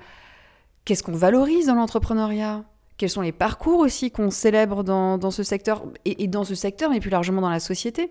[0.85, 2.65] Qu'est-ce qu'on valorise dans l'entrepreneuriat?
[2.97, 6.99] Quels sont les parcours aussi qu'on célèbre dans, ce secteur et, dans ce secteur, mais
[6.99, 8.11] plus largement dans la société?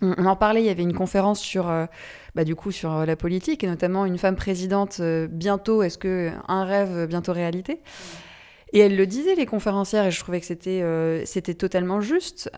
[0.00, 1.84] On, en parlait, il y avait une conférence sur, euh,
[2.34, 5.98] bah, du coup, sur euh, la politique, et notamment une femme présidente euh, bientôt, est-ce
[5.98, 7.80] que un rêve bientôt réalité?
[8.72, 10.82] Et elle le disait, les conférencières, et je trouvais que c'était
[11.26, 12.50] c'était totalement juste.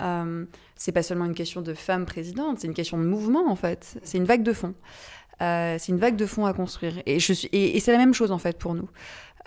[0.76, 3.98] c'est pas seulement une question de femme présidente, c'est une question de mouvement, en fait.
[4.04, 4.74] C'est une vague de fond.
[5.40, 7.02] c'est une vague de fond à construire.
[7.06, 8.88] Et, je suis, et c'est la même chose, en fait, pour nous.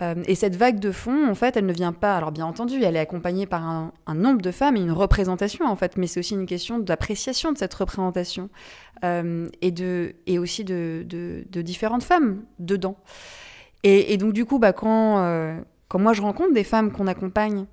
[0.00, 2.16] Euh, et cette vague de fond, en fait, elle ne vient pas.
[2.16, 5.76] Alors, bien entendu, elle est accompagnée par un, nombre de femmes et une représentation, en
[5.76, 8.48] fait, mais c'est aussi une question d'appréciation de cette représentation
[9.04, 12.96] euh, et, de, et aussi de, de, différentes femmes dedans.
[13.82, 15.58] Et, donc, du coup, bah, quand, euh,
[15.88, 17.66] quand moi je rencontre des femmes qu'on accompagne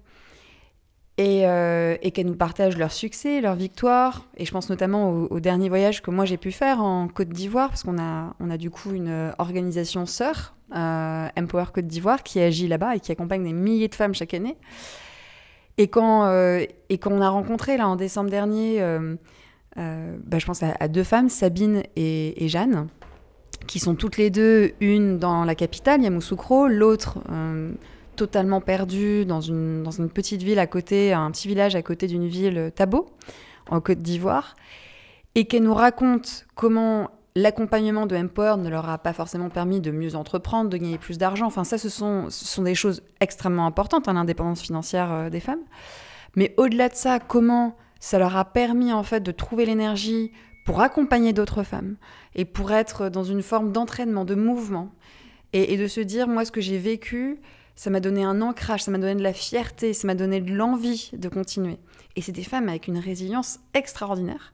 [1.17, 4.27] et, et qu'elles nous partagent leur succès, leur victoire.
[4.37, 7.69] Et je pense notamment au, dernier voyage que moi j'ai pu faire en Côte d'Ivoire,
[7.69, 12.39] parce qu'on a, on a du coup une organisation sœur euh, Empower Côte d'Ivoire, qui
[12.39, 14.57] agit là-bas et qui accompagne des milliers de femmes chaque année.
[15.77, 19.15] Et quand, euh, et quand on a rencontré, là, en décembre dernier, euh,
[19.77, 22.87] bah, je pense à, deux femmes, Sabine et, Jeanne,
[23.67, 27.19] qui sont toutes les deux, une dans la capitale, Yamoussoukro, l'autre
[28.15, 32.07] totalement perdue dans une, dans une petite ville à côté, un petit village à côté
[32.07, 33.07] d'une ville, Tabo,
[33.69, 34.55] en Côte d'Ivoire,
[35.35, 39.91] et qu'elle nous raconte comment L'accompagnement de Empower ne leur a pas forcément permis de
[39.91, 41.47] mieux entreprendre, de gagner plus d'argent.
[41.47, 45.41] Enfin, ça, ce sont, ce sont des choses extrêmement importantes, hein, l'indépendance financière euh, des
[45.41, 45.59] femmes.
[46.37, 50.31] Mais au-delà de ça, comment ça leur a permis en fait de trouver l'énergie
[50.65, 51.97] pour accompagner d'autres femmes
[52.35, 54.91] et pour être dans une forme d'entraînement, de mouvement
[55.51, 57.41] et, de se dire, moi, ce que j'ai vécu,
[57.75, 60.53] ça m'a donné un ancrage, ça m'a donné de la fierté, ça m'a donné de
[60.53, 61.77] l'envie de continuer.
[62.15, 64.53] Et c'est des femmes avec une résilience extraordinaire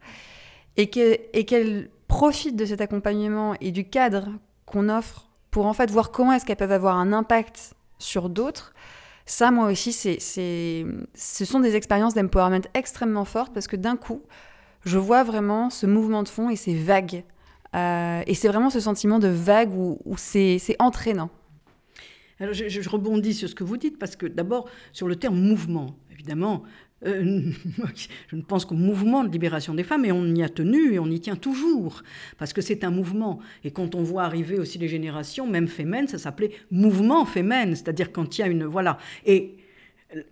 [0.78, 4.30] et qu'elles profitent de cet accompagnement et du cadre
[4.66, 8.74] qu'on offre pour en fait voir comment est-ce qu'elles peuvent avoir un impact sur d'autres,
[9.26, 13.96] ça, moi aussi, c'est, c'est, ce sont des expériences d'empowerment extrêmement fortes parce que d'un
[13.96, 14.22] coup,
[14.84, 17.24] je vois vraiment ce mouvement de fond et ces vagues.
[17.76, 21.30] Euh, et c'est vraiment ce sentiment de vague où, où c'est, c'est entraînant.
[22.42, 25.96] Alors je, rebondis sur ce que vous dites parce que d'abord, sur le terme mouvement,
[26.12, 26.64] évidemment,
[27.06, 27.52] euh,
[28.28, 31.00] je ne pense qu'au mouvement de libération des femmes, et on y a tenu et
[31.00, 32.02] on y tient toujours,
[32.40, 33.40] parce que c'est un mouvement.
[33.64, 38.12] Et quand on voit arriver aussi les générations, même féminines, ça s'appelait mouvement féminin, c'est-à-dire
[38.12, 38.66] quand il y a une...
[38.66, 38.98] Voilà.
[39.24, 39.58] Et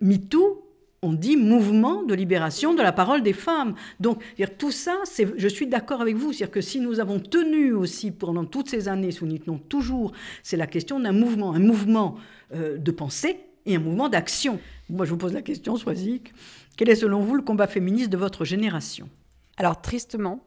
[0.00, 0.69] MeToo,
[1.02, 3.74] on dit mouvement de libération de la parole des femmes.
[4.00, 4.22] Donc,
[4.58, 4.96] tout ça,
[5.36, 6.32] je suis d'accord avec vous.
[6.32, 10.12] C'est-à-dire que si nous avons tenu aussi pendant toutes ces années, si nous tenons toujours,
[10.42, 12.16] c'est la question d'un mouvement, un mouvement
[12.54, 14.60] euh, de pensée et un mouvement d'action.
[14.90, 16.34] Moi, je vous pose la question, Soisic.
[16.76, 19.08] Quel est selon vous le combat féministe de votre génération?
[19.56, 20.44] Alors, tristement,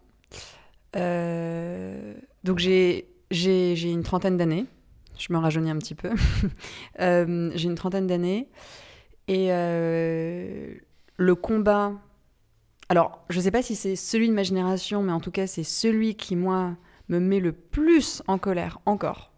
[0.95, 2.13] euh,
[2.43, 4.65] donc j'ai une trentaine d'années.
[5.17, 6.11] Je me rajeunis un petit peu.
[6.99, 8.47] Euh, j'ai une trentaine d'années.
[9.27, 10.75] Et euh,
[11.17, 11.93] le combat.
[12.89, 15.47] Alors, je ne sais pas si c'est celui de ma génération, mais en tout cas,
[15.47, 16.75] c'est celui qui, moi,
[17.09, 19.31] me met le plus en colère encore.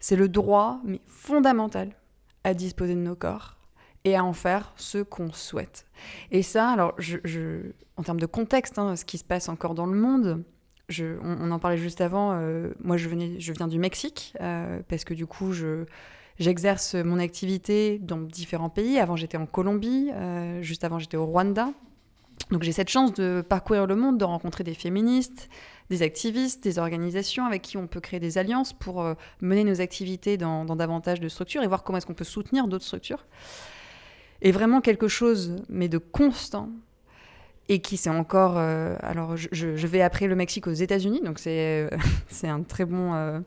[0.00, 1.90] C'est le droit, mais fondamental,
[2.42, 3.56] à disposer de nos corps
[4.04, 5.86] et à en faire ce qu'on souhaite.
[6.30, 6.94] Et ça, alors,
[7.96, 10.44] en termes de contexte, hein, ce qui se passe encore dans le monde,
[11.00, 15.04] on, en parlait juste avant, euh, moi je, venais, je viens du Mexique, euh, parce
[15.04, 15.86] que du coup, je,
[16.38, 18.98] j'exerce mon activité dans différents pays.
[18.98, 21.70] Avant, j'étais en Colombie, euh, juste avant, j'étais au Rwanda.
[22.50, 25.48] Donc j'ai cette chance de parcourir le monde, de rencontrer des féministes,
[25.88, 29.06] des activistes, des organisations avec qui on peut créer des alliances pour
[29.40, 32.84] mener nos activités dans, davantage de structures et voir comment est-ce qu'on peut soutenir d'autres
[32.84, 33.24] structures
[34.44, 36.68] est vraiment quelque chose, mais de constant,
[37.68, 38.54] et qui c'est encore...
[38.58, 41.96] Euh, alors, je, vais après le Mexique aux États-Unis, donc c'est euh,
[42.44, 43.42] un très bon,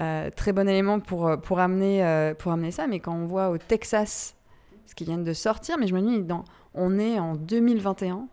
[0.00, 2.86] euh, très bon élément pour, pour, amener, pour amener ça.
[2.86, 4.36] Mais quand on voit au Texas
[4.86, 6.24] ce qui vient de sortir, mais je me dis,
[6.74, 8.28] on est en 2021.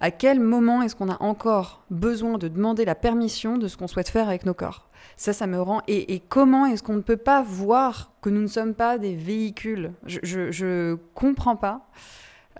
[0.00, 3.88] À quel moment est-ce qu'on a encore besoin de demander la permission de ce qu'on
[3.88, 4.90] souhaite faire avec nos corps?
[5.16, 5.80] Ça, ça me rend.
[5.88, 9.92] Et, comment est-ce qu'on ne peut pas voir que nous ne sommes pas des véhicules?
[10.04, 11.88] Je ne comprends pas.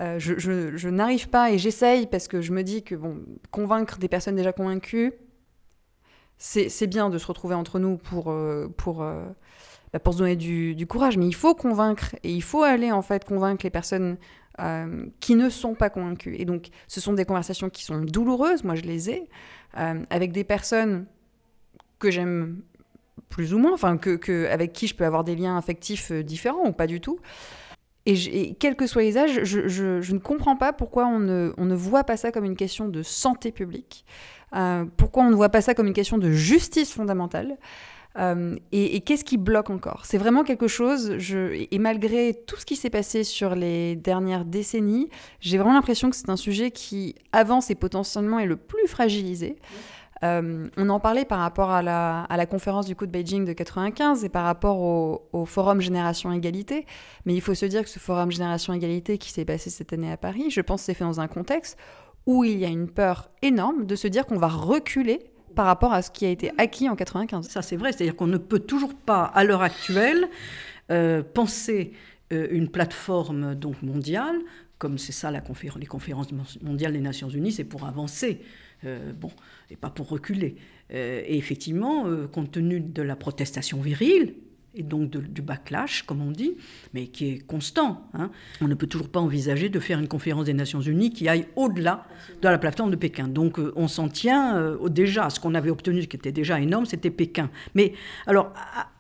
[0.01, 3.17] Euh, je, je, n'arrive pas et j'essaye parce que je me dis que bon,
[3.51, 5.15] convaincre des personnes déjà convaincues,
[6.39, 8.35] c'est bien de se retrouver entre nous pour,
[8.77, 8.99] pour,
[9.93, 13.03] bah, pour se donner du, courage, mais il faut convaincre et il faut aller en
[13.03, 14.19] fait convaincre les personnes
[15.21, 16.37] qui ne sont pas convaincues.
[16.39, 19.29] Et donc, ce sont des conversations qui sont douloureuses, moi je les ai,
[19.75, 21.07] avec des personnes
[21.99, 22.63] que j'aime
[23.29, 26.67] plus ou moins, enfin, que, avec qui je peux avoir des liens affectifs euh, différents
[26.67, 27.19] ou pas du tout.
[28.07, 32.17] Et, quels que soient les âges, je, ne comprends pas pourquoi on ne, voit pas
[32.17, 34.05] ça comme une question de santé publique,
[34.55, 37.57] euh, pourquoi on ne voit pas ça comme une question de justice fondamentale.
[38.19, 40.07] Euh, et, qu'est-ce qui bloque encore?
[40.07, 45.11] C'est vraiment quelque chose, et malgré tout ce qui s'est passé sur les dernières décennies,
[45.41, 49.57] j'ai vraiment l'impression que c'est un sujet qui avance et potentiellement est le plus fragilisé.
[50.25, 54.25] Euh, on en parlait par rapport à la, conférence du coup de Beijing de 95
[54.25, 56.87] et par rapport au, forum Génération Égalité.
[57.27, 60.11] Mais il faut se dire que ce forum Génération Égalité qui s'est passé cette année
[60.11, 61.77] à Paris, je pense c'est fait dans un contexte
[62.27, 65.21] où il y a une peur énorme de se dire qu'on va reculer
[65.55, 67.49] par rapport à ce qui a été acquis en 95.
[67.49, 70.29] Ça c'est vrai, c'est-à-dire qu'on ne peut toujours pas à l'heure actuelle
[70.91, 71.93] euh, penser
[72.33, 74.37] euh, une plateforme mondiale,
[74.79, 76.29] comme c'est ça les conférences
[76.63, 78.43] mondiales des Nations Unies, c'est pour avancer.
[78.85, 79.31] Euh, bon,
[79.71, 80.57] et pas pour reculer.
[80.91, 84.35] Et effectivement, compte tenu de la protestation virile,
[84.77, 86.57] et donc du backlash, comme on dit,
[86.95, 88.09] mais qui est constant.
[88.15, 91.29] Hein, on ne peut toujours pas envisager de faire une conférence des Nations Unies qui
[91.29, 92.07] aille au-delà
[92.43, 93.29] de la plateforme de Pékin.
[93.29, 97.11] Donc on s'en tient déjà, ce qu'on avait obtenu, ce qui était déjà énorme, c'était
[97.11, 97.51] Pékin.
[97.75, 97.95] Mais
[98.27, 98.53] alors,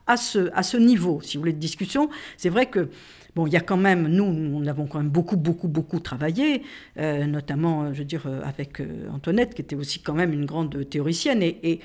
[0.07, 2.89] à, ce, à niveau, si vous voulez, de discussion, c'est vrai que
[3.37, 6.63] Bon, il y a quand même, nous, nous avons quand même beaucoup, beaucoup, beaucoup travaillé,
[6.97, 10.47] euh, notamment, euh, je veux dire, euh, avec Antoinette, qui était aussi quand même une
[10.47, 11.43] grande théoricienne.
[11.43, 11.81] Et,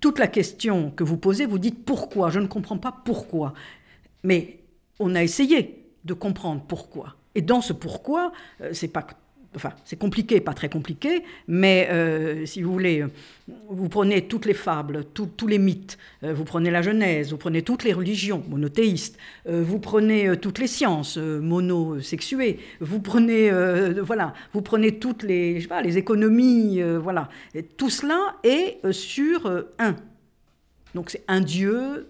[0.00, 3.52] toute la question que vous posez, vous dites pourquoi Je ne comprends pas pourquoi.
[4.22, 4.60] Mais
[4.98, 7.16] on a essayé de comprendre pourquoi.
[7.34, 8.32] Et dans ce pourquoi,
[8.72, 9.06] c'est pas
[9.56, 13.04] enfin, c'est compliqué, pas très compliqué, mais euh, si vous voulez,
[13.68, 17.62] vous prenez toutes les fables, tous les mythes, euh, vous prenez la Genèse, vous prenez
[17.62, 23.50] toutes les religions monothéistes, euh, vous prenez toutes les sciences monosexuées, vous prenez,
[24.00, 27.28] voilà, vous prenez toutes les, je sais pas, les économies, voilà,
[27.76, 29.46] tout cela est sur
[29.78, 29.96] un.
[30.94, 32.08] Donc c'est un Dieu,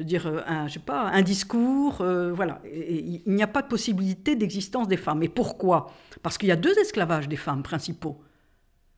[0.00, 2.62] je veux dire, euh, un, je sais pas, un discours, euh, voilà.
[2.64, 5.22] il n'y a pas de possibilité d'existence des femmes.
[5.22, 5.92] Et pourquoi?
[6.22, 8.18] Parce qu'il y a deux esclavages des femmes principaux.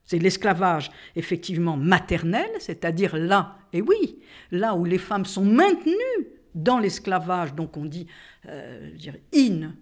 [0.05, 4.21] C'est l'esclavage effectivement maternel, c'est-à-dire là, et oui,
[4.53, 5.97] là où les femmes sont maintenues
[6.55, 8.07] dans l'esclavage, donc on dit
[8.49, 8.91] euh,
[9.35, 9.73] in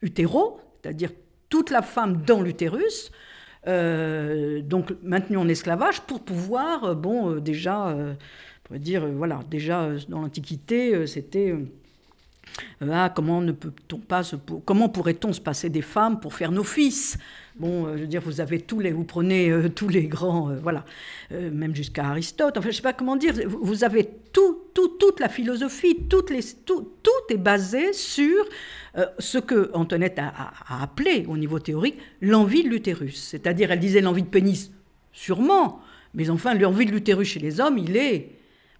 [0.00, 1.10] utero, c'est-à-dire
[1.48, 3.10] toute la femme dans l'utérus,
[3.64, 7.94] donc maintenue en esclavage pour pouvoir, bon, déjà
[8.78, 11.54] dire, euh, voilà, déjà euh, dans l'Antiquité, euh, c'était
[12.80, 14.22] ah, comment ne peut-on pas
[14.66, 17.16] comment pourrait-on se passer des femmes pour faire nos fils?
[17.56, 20.84] Bon, je veux dire, vous avez tous les, vous prenez tous les grands, voilà,
[21.30, 22.58] même jusqu'à Aristote.
[22.58, 23.34] Enfin, je sais pas comment dire.
[23.46, 26.24] Vous, avez tout, tout, toute la philosophie, tout
[27.30, 28.44] est basé sur
[29.18, 30.32] ce que Antoinette a,
[30.66, 33.16] a, appelé au niveau théorique l'envie de l'utérus.
[33.16, 34.72] C'est-à-dire, elle disait l'envie de pénis,
[35.12, 35.80] sûrement,
[36.14, 38.30] mais enfin, l'envie de l'utérus chez les hommes, il est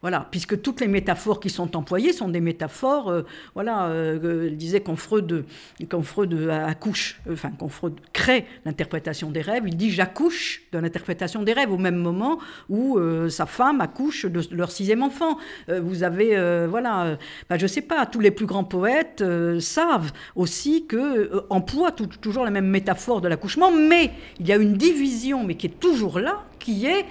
[0.03, 3.23] voilà, puisque toutes les métaphores qui sont employées sont des métaphores, euh,
[3.55, 5.45] voilà, euh, disait quand Freud,
[5.89, 11.45] quand Freud accouche, enfin quand Freud crée l'interprétation des rêves, il dit j'accouche de l'interprétation
[11.45, 15.39] des rêves au même moment où euh, sa femme accouche de leur sixième enfant.
[15.69, 16.31] vous avez,
[16.67, 17.17] voilà,
[17.49, 19.23] ben, je sais pas, tous les plus grands poètes
[19.61, 24.11] savent aussi que emploient toujours la même métaphore de l'accouchement, mais
[24.41, 27.07] il y a une division, mais qui est toujours là, qui est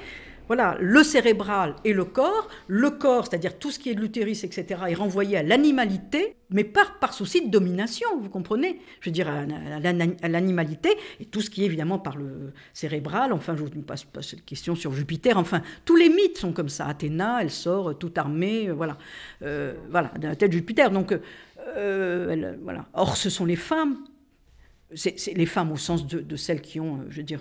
[0.52, 2.50] voilà, le cérébral et le corps.
[2.68, 6.66] Le corps, c'est-à-dire tout ce qui est de l'utérus, etc., est renvoyé à l'animalité, mais
[6.66, 8.82] par, par souci de domination, vous comprenez?
[9.00, 10.90] Je veux dire, à, l'animalité,
[11.22, 14.44] et tout ce qui est évidemment par le cérébral, enfin, je vous passe pas cette
[14.44, 16.86] question sur Jupiter, enfin, tous les mythes sont comme ça.
[16.86, 18.98] Athéna, elle sort toute armée, euh, voilà,
[19.44, 20.92] euh, voilà, de la tête de Jupiter.
[20.92, 21.18] Donc,
[21.78, 22.58] euh.
[22.94, 24.00] Or, ce sont les femmes,
[24.96, 27.40] c'est les femmes au sens de, de, celles qui ont, je veux dire,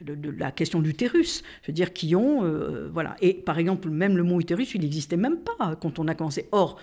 [0.00, 3.16] de, la question d'utérus, je veux dire, qui ont, euh, voilà.
[3.20, 6.48] Et par exemple, même le mot utérus, il n'existait même pas quand on a commencé.
[6.52, 6.78] Or,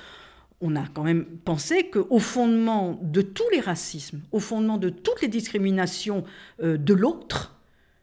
[0.62, 5.22] on a quand même pensé qu'au fondement de tous les racismes, au fondement de toutes
[5.22, 6.24] les discriminations
[6.62, 7.60] euh, de l'autre,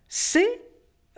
[0.08, 0.60] c'est,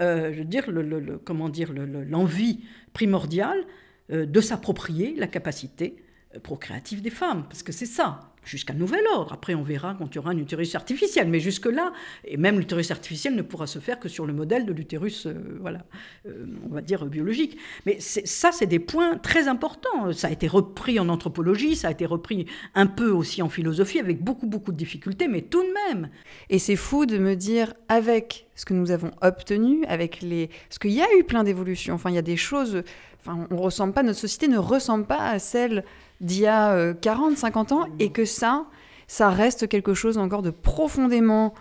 [0.01, 2.61] euh, je veux dire, le, comment dire, l'envie
[2.93, 3.65] primordiale
[4.11, 6.05] de s'approprier la capacité
[6.43, 9.33] procréative des femmes, parce que c'est ça jusqu'à nouvel ordre.
[9.33, 11.29] Après, on verra quand il y aura un utérus artificiel.
[11.29, 11.93] Mais jusque-là,
[12.25, 15.35] et même l'utérus artificiel ne pourra se faire que sur le modèle de l'utérus, euh,
[15.61, 15.85] voilà,
[16.27, 17.57] euh, on va dire biologique.
[17.87, 20.13] Mais ça, c'est des points très importants.
[20.13, 23.99] Ça a été repris en anthropologie, ça a été repris un peu aussi en philosophie,
[23.99, 26.11] avec beaucoup, beaucoup de difficultés, mais tout de même.
[26.51, 30.49] Et c'est fou de me dire, avec ce que nous avons obtenu, avec les...
[30.69, 31.95] Parce qu'il y a eu plein d'évolutions.
[31.95, 32.83] Enfin, il y a des choses...
[33.21, 35.85] Enfin, on ressemble pas, notre société ne ressemble pas à celle
[36.23, 38.67] d'il y a 40, euh, 50 ans, et que ça,
[39.07, 41.55] ça reste quelque chose encore de profondément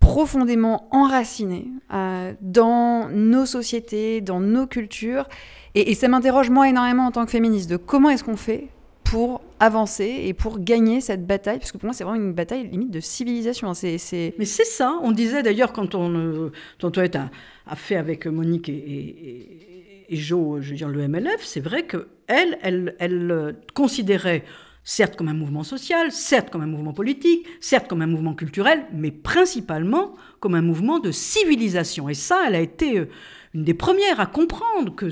[0.00, 5.28] profondément enraciné euh, dans nos sociétés, dans nos cultures.
[5.74, 8.68] Et, ça m'interroge moi énormément en tant que féministe de comment est-ce qu'on fait
[9.04, 12.66] pour avancer et pour gagner cette bataille, parce que pour moi c'est vraiment une bataille
[12.68, 13.68] limite de civilisation.
[13.68, 13.74] Hein.
[13.74, 16.52] C'est, Mais c'est ça, on disait d'ailleurs quand on, euh,
[16.82, 17.30] a,
[17.66, 22.06] a, fait avec Monique et, et, Jo, je veux dire le MLF, c'est vrai qu'elle,
[22.30, 24.44] elle, elle euh, considérait
[24.84, 28.84] certes comme un mouvement social, certes comme un mouvement politique, certes comme un mouvement culturel,
[28.92, 32.08] mais principalement comme un mouvement de civilisation.
[32.08, 33.08] Et ça, elle a été euh,
[33.54, 35.08] une des premières à comprendre que,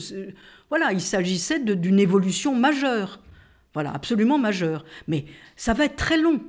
[0.69, 3.21] voilà, il s'agissait d'une évolution majeure.
[3.75, 4.85] Voilà, absolument majeur.
[5.07, 6.41] Mais ça va être très long.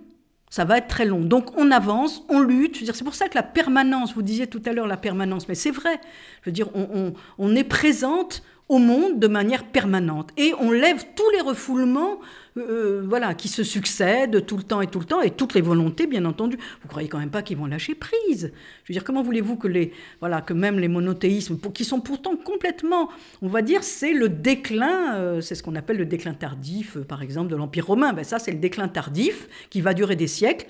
[0.50, 1.22] Ça va être très long.
[1.22, 2.84] Donc on avance, on lutte.
[2.92, 5.72] C'est pour ça que la permanence, vous disiez tout à l'heure la permanence, mais c'est
[5.72, 6.00] vrai.
[6.42, 10.30] Je veux dire, on est présente au monde de manière permanente.
[10.38, 12.20] Et on lève tous les refoulements
[12.58, 15.62] euh, voilà, qui se succèdent tout le temps et tout le temps, et toutes les
[15.62, 16.58] volontés, bien entendu.
[16.82, 18.52] Vous croyez quand même pas qu'ils vont lâcher prise
[18.84, 22.36] Je veux dire, comment voulez-vous que, les, voilà, que même les monothéismes, qui sont pourtant
[22.36, 23.10] complètement,
[23.42, 27.04] on va dire, c'est le déclin, euh, c'est ce qu'on appelle le déclin tardif, euh,
[27.04, 28.14] par exemple, de l'Empire romain.
[28.14, 30.68] Ben ça, c'est le déclin tardif qui va durer des siècles.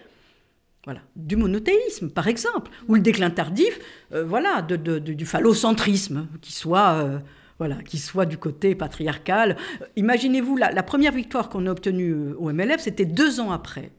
[0.86, 3.80] Voilà, du monothéisme, par exemple, ou le déclin tardif,
[4.12, 7.20] voilà, de, du phallocentrisme, qui soit
[7.60, 9.57] voilà, qui soit du côté patriarcal.
[9.97, 13.91] Imaginez-vous, la, première victoire qu'on a obtenue euh, au MLF, c'était deux ans après.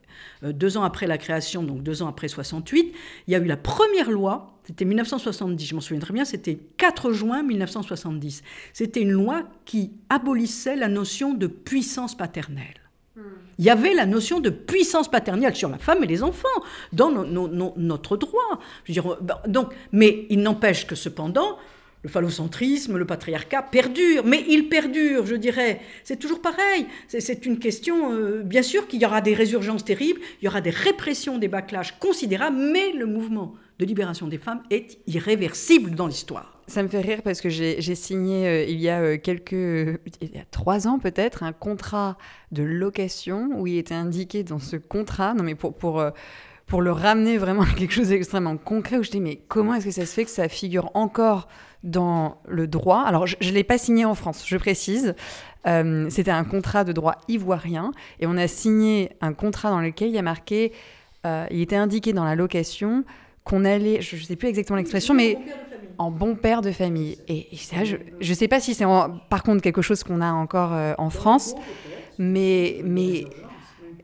[0.43, 2.95] Euh, deux ans après la création, donc deux ans après 68,
[3.27, 6.59] il y a eu la première loi, c'était 1970, je m'en souviens très bien, c'était
[6.79, 8.43] 4 juin 1970.
[8.73, 12.75] C'était une loi qui abolissait la notion de puissance paternelle.
[13.59, 16.49] Il y avait la notion de puissance paternelle sur la femme et les enfants
[16.95, 18.59] dans notre droit.
[18.85, 21.59] Je veux dire, donc, mais il n'empêche que cependant,
[22.03, 25.81] le phallocentrisme, le patriarcat perdure, mais il perdure, je dirais.
[26.05, 26.87] C'est toujours pareil.
[27.09, 30.61] C'est une question, euh, bien sûr qu'il y aura des résurgences terribles, il y aura
[30.61, 36.07] des répressions, des backlash considérables, mais le mouvement de libération des femmes est irréversible dans
[36.07, 36.63] l'histoire.
[36.67, 40.35] Ça me fait rire parce que j'ai signé euh, il y a euh, quelques, il
[40.35, 42.17] y a trois ans peut-être, un contrat
[42.53, 46.03] de location où il était indiqué dans ce contrat, non mais pour, pour
[46.71, 49.87] pour le ramener vraiment à quelque chose d'extrêmement concret, où je dis, mais comment est-ce
[49.87, 51.49] que ça se fait que ça figure encore
[51.83, 53.03] dans le droit?
[53.03, 55.15] Alors, je ne l'ai pas signé en France, je précise.
[55.67, 57.91] Euh, c'était un contrat de droit ivoirien,
[58.21, 60.73] et on a signé un contrat dans lequel il y a marqué,
[61.27, 63.05] euh, il était indiqué dans la location
[63.43, 65.39] qu'on allait, je ne sais plus exactement l'expression, mais
[65.99, 67.19] en bon père de famille.
[67.27, 68.87] Et, ça, je ne sais pas si c'est
[69.29, 71.57] par contre quelque chose qu'on a encore euh, en France,
[72.17, 73.25] mais, mais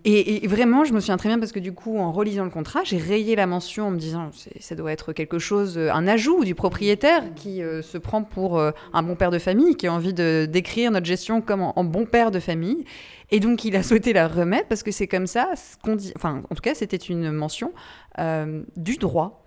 [0.09, 2.85] et, vraiment, je me souviens très bien parce que du coup, en relisant le contrat,
[2.85, 4.31] j'ai rayé la mention en me disant
[4.61, 8.57] ça doit être quelque chose, euh, un ajout du propriétaire qui euh, se prend pour
[8.57, 11.83] euh, un bon père de famille, qui a envie de décrire notre gestion comme en,
[11.83, 12.85] bon père de famille.
[13.33, 15.51] Et donc, il a souhaité la remettre parce que c'est comme ça
[15.83, 15.97] qu'on.
[16.15, 17.73] Enfin, en tout cas, c'était une mention
[18.77, 19.45] du droit.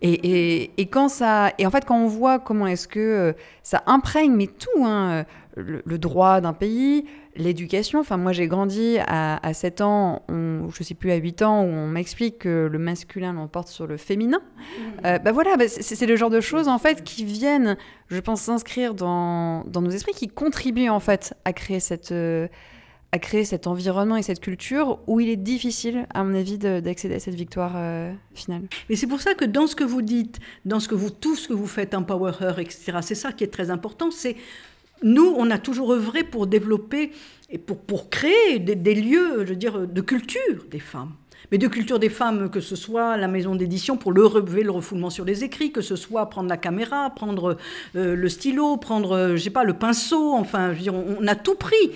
[0.00, 4.32] Et, et, quand ça, et en fait, quand on voit comment est-ce que ça imprègne,
[4.32, 5.26] mais tout, hein,
[5.60, 7.04] le, droit d'un pays,
[7.36, 8.00] l'éducation.
[8.00, 11.42] Enfin, moi, j'ai grandi à, à, 7 ans, on, je ne sais plus, à 8
[11.42, 14.40] ans, où on m'explique que le masculin l'emporte sur le féminin.
[14.40, 14.82] Mmh.
[15.06, 17.76] Euh, bah voilà, bah, c'est le genre de choses, en fait, qui viennent,
[18.08, 22.12] je pense, s'inscrire dans, dans, nos esprits, qui contribuent, en fait, à créer cette...
[22.12, 22.48] Euh,
[23.12, 27.16] à créer cet environnement et cette culture où il est difficile, à mon avis, d'accéder
[27.16, 28.62] à cette victoire euh, finale.
[28.88, 31.34] Et c'est pour ça que dans ce que vous dites, dans ce que vous, tout
[31.34, 34.36] ce que vous faites, Empower Her, etc., c'est ça qui est très important, c'est
[35.02, 37.12] nous, on a toujours œuvré pour développer
[37.48, 41.12] et pour, pour créer des, lieux, je veux dire, de culture des femmes.
[41.50, 44.70] Mais de culture des femmes, que ce soit la maison d'édition pour le relever le
[44.70, 47.56] refoulement sur les écrits, que ce soit prendre la caméra, prendre
[47.96, 51.34] euh, le stylo, prendre, euh, sais pas, le pinceau, enfin, je veux dire, on a
[51.34, 51.90] tout pris.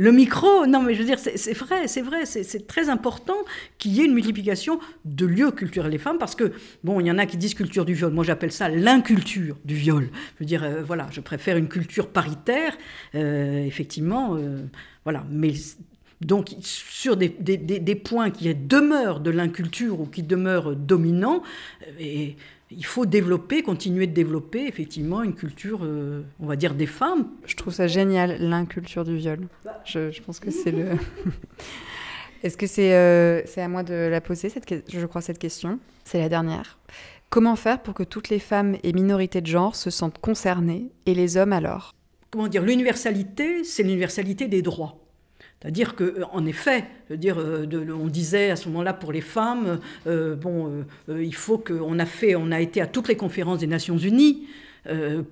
[0.00, 3.36] Le micro, non mais je veux dire, c'est vrai, c'est vrai, c'est très important
[3.76, 7.10] qu'il y ait une multiplication de lieux culturels des femmes parce que, bon, il y
[7.10, 10.08] en a qui disent culture du viol, moi j'appelle ça l'inculture du viol.
[10.36, 12.78] Je veux dire, euh, voilà, je préfère une culture paritaire,
[13.14, 14.62] euh, effectivement, euh,
[15.04, 15.52] voilà, mais
[16.22, 21.42] donc, sur des, des, points qui demeurent de l'inculture ou qui demeurent dominants,
[21.98, 22.36] et
[22.70, 27.28] il faut développer, continuer de développer effectivement une culture, euh, on va dire, des femmes.
[27.44, 29.40] Je trouve ça génial, l'inculture du viol.
[29.84, 30.90] Je, je pense que c'est le...
[32.42, 35.78] Est-ce que c'est euh, c'est à moi de la poser, cette, je crois, cette question?
[36.04, 36.78] C'est la dernière.
[37.28, 41.14] Comment faire pour que toutes les femmes et minorités de genre se sentent concernées et
[41.14, 41.94] les hommes alors?
[42.30, 42.62] Comment dire?
[42.62, 44.96] L'universalité, c'est l'universalité des droits.
[45.60, 51.34] C'est-à-dire que, en effet, dire, on disait à ce moment-là pour les femmes, bon, il
[51.34, 54.46] faut qu'on a fait, on a été à toutes les conférences des Nations Unies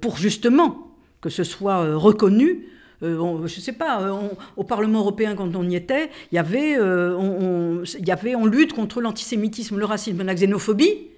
[0.02, 2.66] pour justement que ce soit reconnu
[3.02, 6.38] euh, je ne sais pas, euh, au Parlement européen, quand on y était, il y
[6.38, 11.08] avait, euh, on, y avait, on lutte contre l'antisémitisme, le racisme, la xénophobie,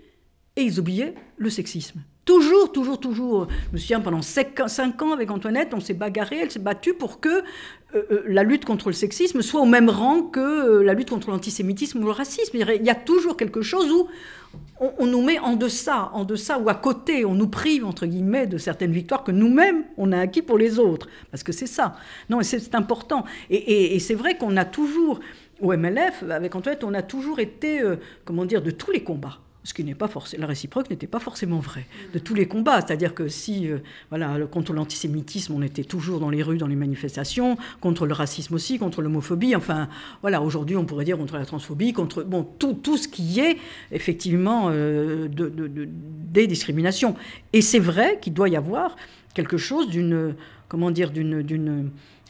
[0.56, 2.02] et ils oubliaient le sexisme.
[2.30, 3.48] Toujours, toujours, toujours.
[3.50, 4.60] Je me souviens, pendant cinq
[5.02, 7.42] ans avec Antoinette, on s'est bagarré, elle s'est battue pour que
[8.24, 12.04] la lutte contre le sexisme soit au même rang que la lutte contre l'antisémitisme ou
[12.04, 12.56] le racisme.
[12.56, 14.06] Il y a toujours quelque chose où
[14.78, 18.46] on, nous met en deçà, en deçà ou à côté, on nous prive, entre guillemets,
[18.46, 21.08] de certaines victoires que nous-mêmes, on a acquis pour les autres.
[21.32, 21.96] Parce que c'est ça.
[22.28, 23.24] Non, c'est important.
[23.50, 25.18] Et, c'est vrai qu'on a toujours,
[25.60, 29.40] au MLF, avec Antoinette, on a toujours été, euh, comment dire, de tous les combats
[29.62, 32.80] ce qui n'est pas forcément, la réciproque n'était pas forcément vrai de tous les combats.
[32.80, 36.76] C'est-à-dire que si, euh, voilà, contre l'antisémitisme, on était toujours dans les rues, dans les
[36.76, 39.88] manifestations, contre le racisme aussi, contre l'homophobie, enfin,
[40.22, 43.58] voilà, aujourd'hui on pourrait dire contre la transphobie, contre, bon, tout, tout ce qui est
[43.92, 45.52] effectivement euh, de,
[46.32, 47.14] des discriminations.
[47.52, 48.96] Et c'est vrai qu'il doit y avoir
[49.34, 50.34] quelque chose d'une,
[50.68, 51.42] comment dire, d'une,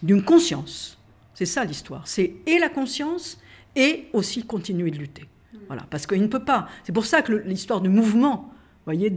[0.03, 0.99] d'une conscience.
[1.35, 2.03] C'est ça l'histoire.
[2.07, 3.39] C'est et la conscience
[3.77, 5.27] et aussi continuer de lutter.
[5.71, 6.67] Voilà, parce qu'il ne peut pas.
[6.83, 8.53] C'est pour ça que l'histoire du mouvement,
[8.87, 9.15] voyez,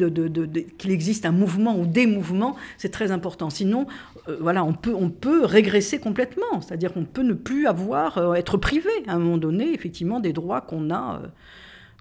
[0.78, 3.50] qu'il existe un mouvement ou des mouvements, c'est très important.
[3.50, 3.88] Sinon,
[4.30, 6.62] euh, voilà, on peut, on peut régresser complètement.
[6.62, 10.32] C'est-à-dire qu'on peut ne plus avoir, euh, être privé à un moment donné, effectivement, des
[10.32, 11.28] droits qu'on a, euh,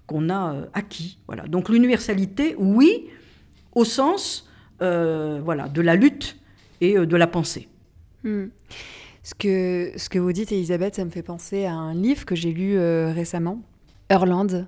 [0.05, 1.17] qu'on a acquis.
[1.25, 1.47] Voilà.
[1.47, 3.07] Donc l'universalité, oui,
[3.73, 4.47] au sens,
[4.79, 6.37] voilà, de la lutte
[6.79, 7.69] et de la pensée.
[8.23, 8.49] Hmm.
[9.23, 12.35] Ce que, ce que vous dites, Elisabeth, ça me fait penser à un livre que
[12.35, 13.63] j'ai lu récemment
[14.09, 14.67] Hurland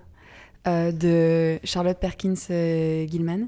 [0.67, 3.47] euh, de Charlotte Perkins euh, Gilman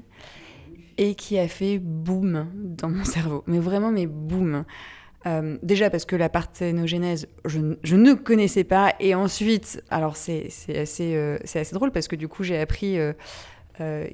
[0.96, 3.42] et qui a fait boum dans mon cerveau.
[3.46, 4.64] Mais vraiment, mais boum.
[5.26, 8.94] Euh, déjà parce que la parthénogenèse, je, ne connaissais pas.
[9.00, 12.98] Et ensuite, alors c'est assez, c'est assez drôle parce que du coup, j'ai appris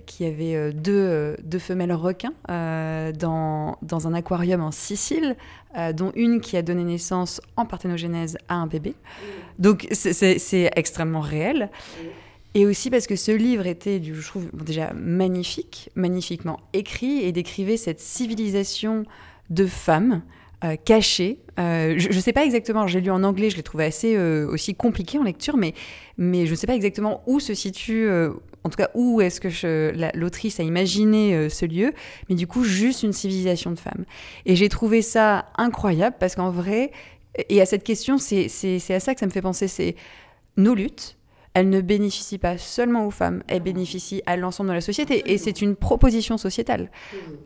[0.06, 5.36] qu'il y avait deux, deux, femelles requins dans, dans, un aquarium en Sicile,
[5.94, 8.94] dont une qui a donné naissance en parthénogenèse à un bébé.
[9.58, 11.70] Donc c'est extrêmement réel.
[12.54, 17.76] Et aussi parce que ce livre était, je trouve, déjà magnifique, magnifiquement écrit et décrivait
[17.76, 19.04] cette civilisation
[19.50, 20.22] de femmes
[20.62, 21.40] euh, cachées.
[21.58, 24.46] Euh, je ne sais pas exactement, j'ai lu en anglais, je l'ai trouvé assez euh,
[24.48, 25.74] aussi compliqué en lecture, mais,
[26.16, 28.08] mais je ne sais pas exactement où se situe,
[28.64, 31.92] en tout cas où est-ce que l'autrice a imaginé ce lieu,
[32.28, 34.04] mais du coup juste une civilisation de femmes.
[34.46, 36.90] Et j'ai trouvé ça incroyable parce qu'en vrai,
[37.48, 38.46] et à cette question, c'est
[38.90, 39.96] à ça que ça me fait penser, c'est
[40.56, 41.16] nos luttes,
[41.54, 45.32] elles ne bénéficient pas seulement aux femmes, elles bénéficient à l'ensemble de la société.
[45.32, 46.90] Et c'est une proposition sociétale.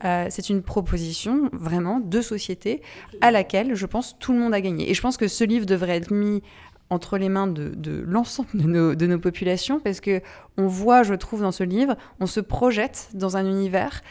[0.02, 2.80] Euh, c'est une proposition vraiment de société
[3.20, 4.90] à laquelle, je pense, tout le monde a gagné.
[4.90, 6.42] Et je pense que ce livre devrait être mis
[6.90, 10.20] entre les mains de, de l'ensemble de nos, de nos, populations parce que
[10.56, 14.02] on voit, je trouve, dans ce livre, on se projette dans un univers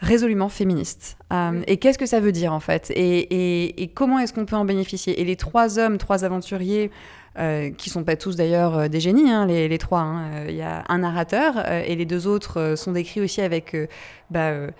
[0.00, 1.16] résolument féministe.
[1.32, 2.92] Euh, et qu'est-ce que ça veut dire en fait?
[2.94, 5.20] Et, comment est-ce qu'on peut en bénéficier?
[5.20, 6.90] Et les trois hommes, trois aventuriers,
[7.36, 10.62] euh, qui sont pas tous d'ailleurs euh, des génies, hein, les, trois, hein, il y
[10.62, 13.74] a un narrateur et les deux autres sont décrits aussi avec
[14.30, 14.70] bah, euh,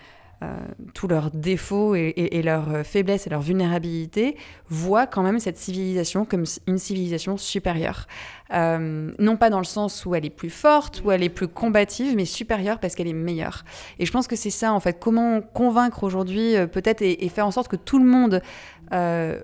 [0.95, 4.37] tous leurs défauts et, leurs euh, faiblesses et leurs vulnérabilités,
[4.69, 8.07] voient quand même cette civilisation comme une civilisation supérieure.
[8.53, 11.49] Euh, non pas dans le sens où elle est plus forte, où elle est plus
[11.49, 13.65] combative, mais supérieure parce qu'elle est meilleure.
[13.99, 17.51] Et je pense que c'est ça, en fait, comment convaincre aujourd'hui, peut-être, et, faire en
[17.51, 18.43] sorte que tout le monde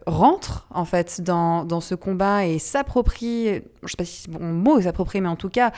[0.06, 4.30] rentre, en fait, dans, dans ce combat et s'approprie, je ne sais pas si c'est
[4.30, 5.72] bon mot, s'approprie, mais en tout cas,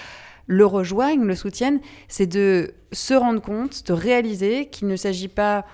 [0.47, 5.65] le rejoignent, le soutiennent, c'est de se rendre compte, de réaliser qu'il ne s'agit pas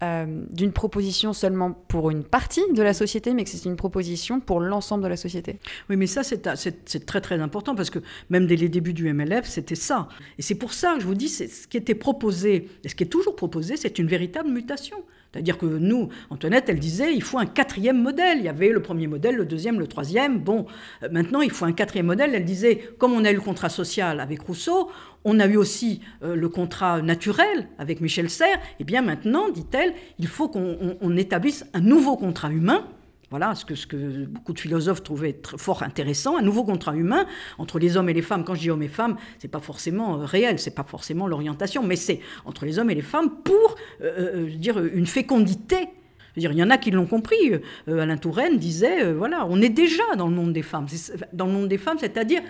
[0.00, 4.38] euh, d'une proposition seulement pour une partie de la société, mais que c'est une proposition
[4.38, 5.58] pour l'ensemble de la société.
[5.90, 7.98] Oui, mais ça, c'est très très important parce que
[8.30, 10.08] même dès les débuts du MLF, c'était ça.
[10.38, 13.02] Et c'est pour ça que je vous dis, ce qui était proposé, et ce qui
[13.02, 14.98] est toujours proposé, c'est une véritable mutation.
[15.32, 18.38] C'est-à-dire que nous, Antoinette, elle disait, il faut un quatrième modèle.
[18.38, 20.38] Il y avait le premier modèle, le deuxième, le troisième.
[20.38, 20.66] Bon,
[21.02, 22.34] euh, maintenant, il faut un quatrième modèle.
[22.34, 24.90] Elle disait, comme on a eu le contrat social avec Rousseau,
[25.24, 28.56] on a eu aussi euh, le contrat naturel avec Michel Serres.
[28.56, 32.86] Et eh bien maintenant, dit-elle, il faut qu'on établisse un nouveau contrat humain
[33.30, 37.26] voilà ce que, beaucoup de philosophes trouvaient fort intéressant, un nouveau contrat humain
[37.58, 38.44] entre les hommes et les femmes.
[38.44, 41.82] Quand je dis hommes et femmes, c'est pas forcément euh, réel, c'est pas forcément l'orientation,
[41.82, 45.88] mais c'est entre les hommes et les femmes pour euh, euh, dire une fécondité.
[46.36, 47.52] Il y en a qui l'ont compris.
[47.88, 50.86] Alain Touraine disait, voilà, on est déjà dans le monde des femmes.
[51.32, 52.42] Dans le monde des femmes, c'est-à-dire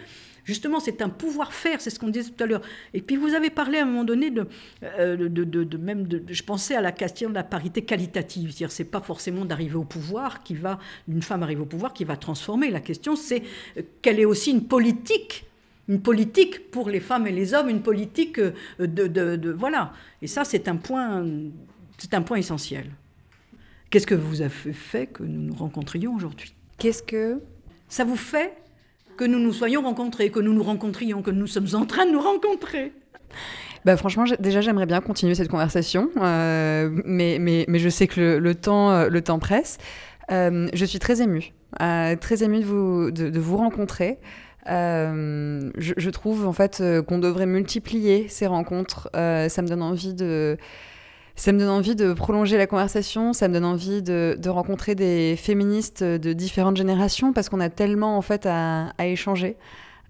[0.48, 2.62] Justement, c'est un pouvoir faire, c'est ce qu'on disait tout à l'heure.
[2.94, 4.46] Et puis vous avez parlé à un moment donné de,
[4.82, 8.84] euh, de, même de, je pensais à la question de la parité qualitative, c'est-à-dire c'est
[8.84, 12.70] pas forcément d'arriver au pouvoir qui va, une femme arrive au pouvoir qui va transformer.
[12.70, 13.42] La question c'est
[13.76, 15.44] euh, quelle est aussi une politique
[15.86, 19.92] une politique pour les femmes et les hommes, une politique euh, de, de voilà.
[20.22, 21.26] Et ça, c'est un point,
[21.98, 22.90] c'est un point essentiel.
[23.90, 26.54] Qu'est-ce que vous avez fait que nous nous rencontrions aujourd'hui?
[26.78, 27.42] Qu'est-ce que
[27.88, 28.54] ça vous fait
[29.18, 32.12] que nous nous soyons rencontrés, que nous nous rencontrions, que nous sommes en train de
[32.12, 32.92] nous rencontrer
[33.84, 38.54] bah, franchement, déjà, j'aimerais bien continuer cette conversation, euh, mais, mais, je sais que le,
[38.54, 39.78] temps, euh, le temps presse.
[40.30, 44.18] Euh, je suis très émue, très émue de vous, de, vous rencontrer.
[44.66, 49.08] Je, je, trouve en fait qu'on devrait multiplier ces rencontres.
[49.14, 50.58] ça me donne envie de
[51.38, 55.36] ça me donne envie de prolonger la conversation, ça me donne envie de, rencontrer des
[55.36, 59.56] féministes de différentes générations parce qu'on a tellement en fait à, échanger.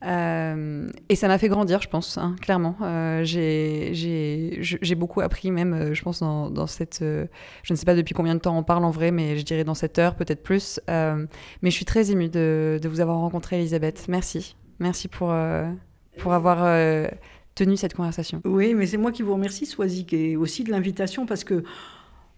[0.06, 2.76] Euh, et ça m'a fait grandir, je pense, hein, clairement.
[2.80, 7.00] Euh, j'ai beaucoup appris même, euh, je pense, dans, cette...
[7.00, 9.64] je ne sais pas depuis combien de temps on parle en vrai, mais je dirais
[9.64, 10.80] dans cette heure, peut-être plus.
[10.88, 11.26] mais
[11.62, 14.06] je suis très émue de, de, vous avoir rencontré, Elisabeth.
[14.08, 14.56] Merci.
[14.78, 15.34] Merci pour,
[16.16, 16.64] pour avoir
[17.58, 18.40] tenu cette conversation.
[18.44, 21.64] Oui, mais c'est moi qui vous remercie, Swazik, et aussi de l'invitation parce que.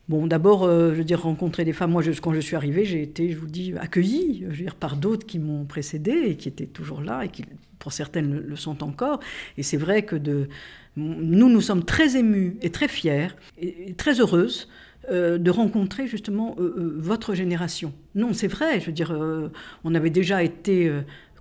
[0.09, 1.93] Bon, d'abord, euh, je veux dire, rencontrer des femmes.
[1.93, 4.97] Moi, quand je suis arrivée, j'ai été, je vous dis, accueillie, je veux dire, par
[4.97, 7.45] d'autres qui m'ont précédée et qui étaient toujours là et qui,
[7.79, 9.21] pour certaines, le, sont encore.
[9.57, 10.49] Et c'est vrai que de,
[10.97, 14.69] nous, nous sommes très émus et très fiers et, très heureuses
[15.13, 17.93] euh, de rencontrer justement euh, votre génération.
[18.17, 19.17] Non, c'est vrai, je veux dire,
[19.85, 20.93] on avait déjà été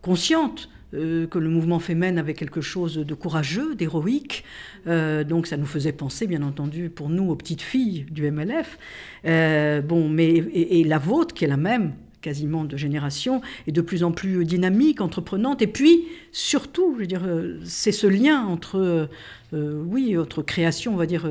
[0.04, 4.44] consciente euh, que le mouvement féminin avait quelque chose de courageux, d'héroïque.
[4.88, 8.78] Euh, donc ça nous faisait penser, bien entendu, pour nous, aux petites filles du MLF.
[9.26, 13.82] Euh, bon, mais et, la vôtre, qui est la même, quasiment de génération, est de
[13.82, 15.62] plus en plus dynamique, entreprenante.
[15.62, 17.28] Et puis, surtout, je veux dire,
[17.64, 19.10] c'est ce lien entre,
[19.54, 21.30] oui, votre création, on va dire,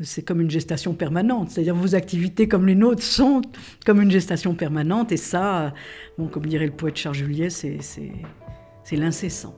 [0.00, 1.50] c'est comme une gestation permanente.
[1.50, 3.42] C'est-à-dire vos activités comme les nôtres sont
[3.86, 5.12] comme une gestation permanente.
[5.12, 5.74] Et ça,
[6.16, 7.78] bon, comme dirait le poète Charles Juliet, c'est,
[8.92, 9.56] l'incessant.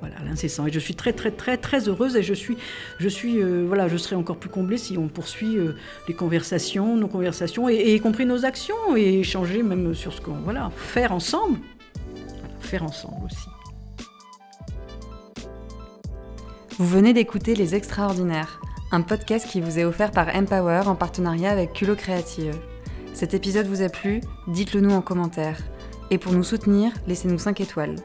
[0.00, 0.66] Voilà, l'incessant.
[0.66, 2.56] Et je suis très, très, très, très heureuse et je suis,
[2.98, 5.74] je suis, euh, voilà, je serai encore plus comblée si on poursuit euh,
[6.06, 10.34] les conversations, nos conversations, et, y compris nos actions, et échanger même sur ce qu'on,
[10.44, 11.58] voilà, faire ensemble.
[12.60, 13.48] faire ensemble aussi.
[16.78, 21.50] Vous venez d'écouter Les Extraordinaires un podcast qui vous est offert par Empower en partenariat
[21.50, 22.54] avec Culot Créative.
[23.12, 24.22] Cet épisode vous a plu?
[24.46, 25.58] Dites-le nous en commentaire.
[26.10, 27.96] Et pour nous soutenir, laissez-nous 5 étoiles.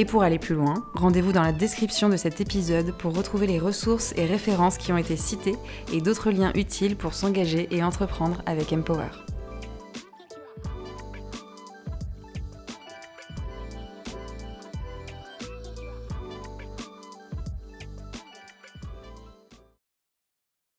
[0.00, 3.58] Et pour aller plus loin, rendez-vous dans la description de cet épisode pour retrouver les
[3.58, 5.56] ressources et références qui ont été citées
[5.92, 9.29] et d'autres liens utiles pour s'engager et entreprendre avec Empower.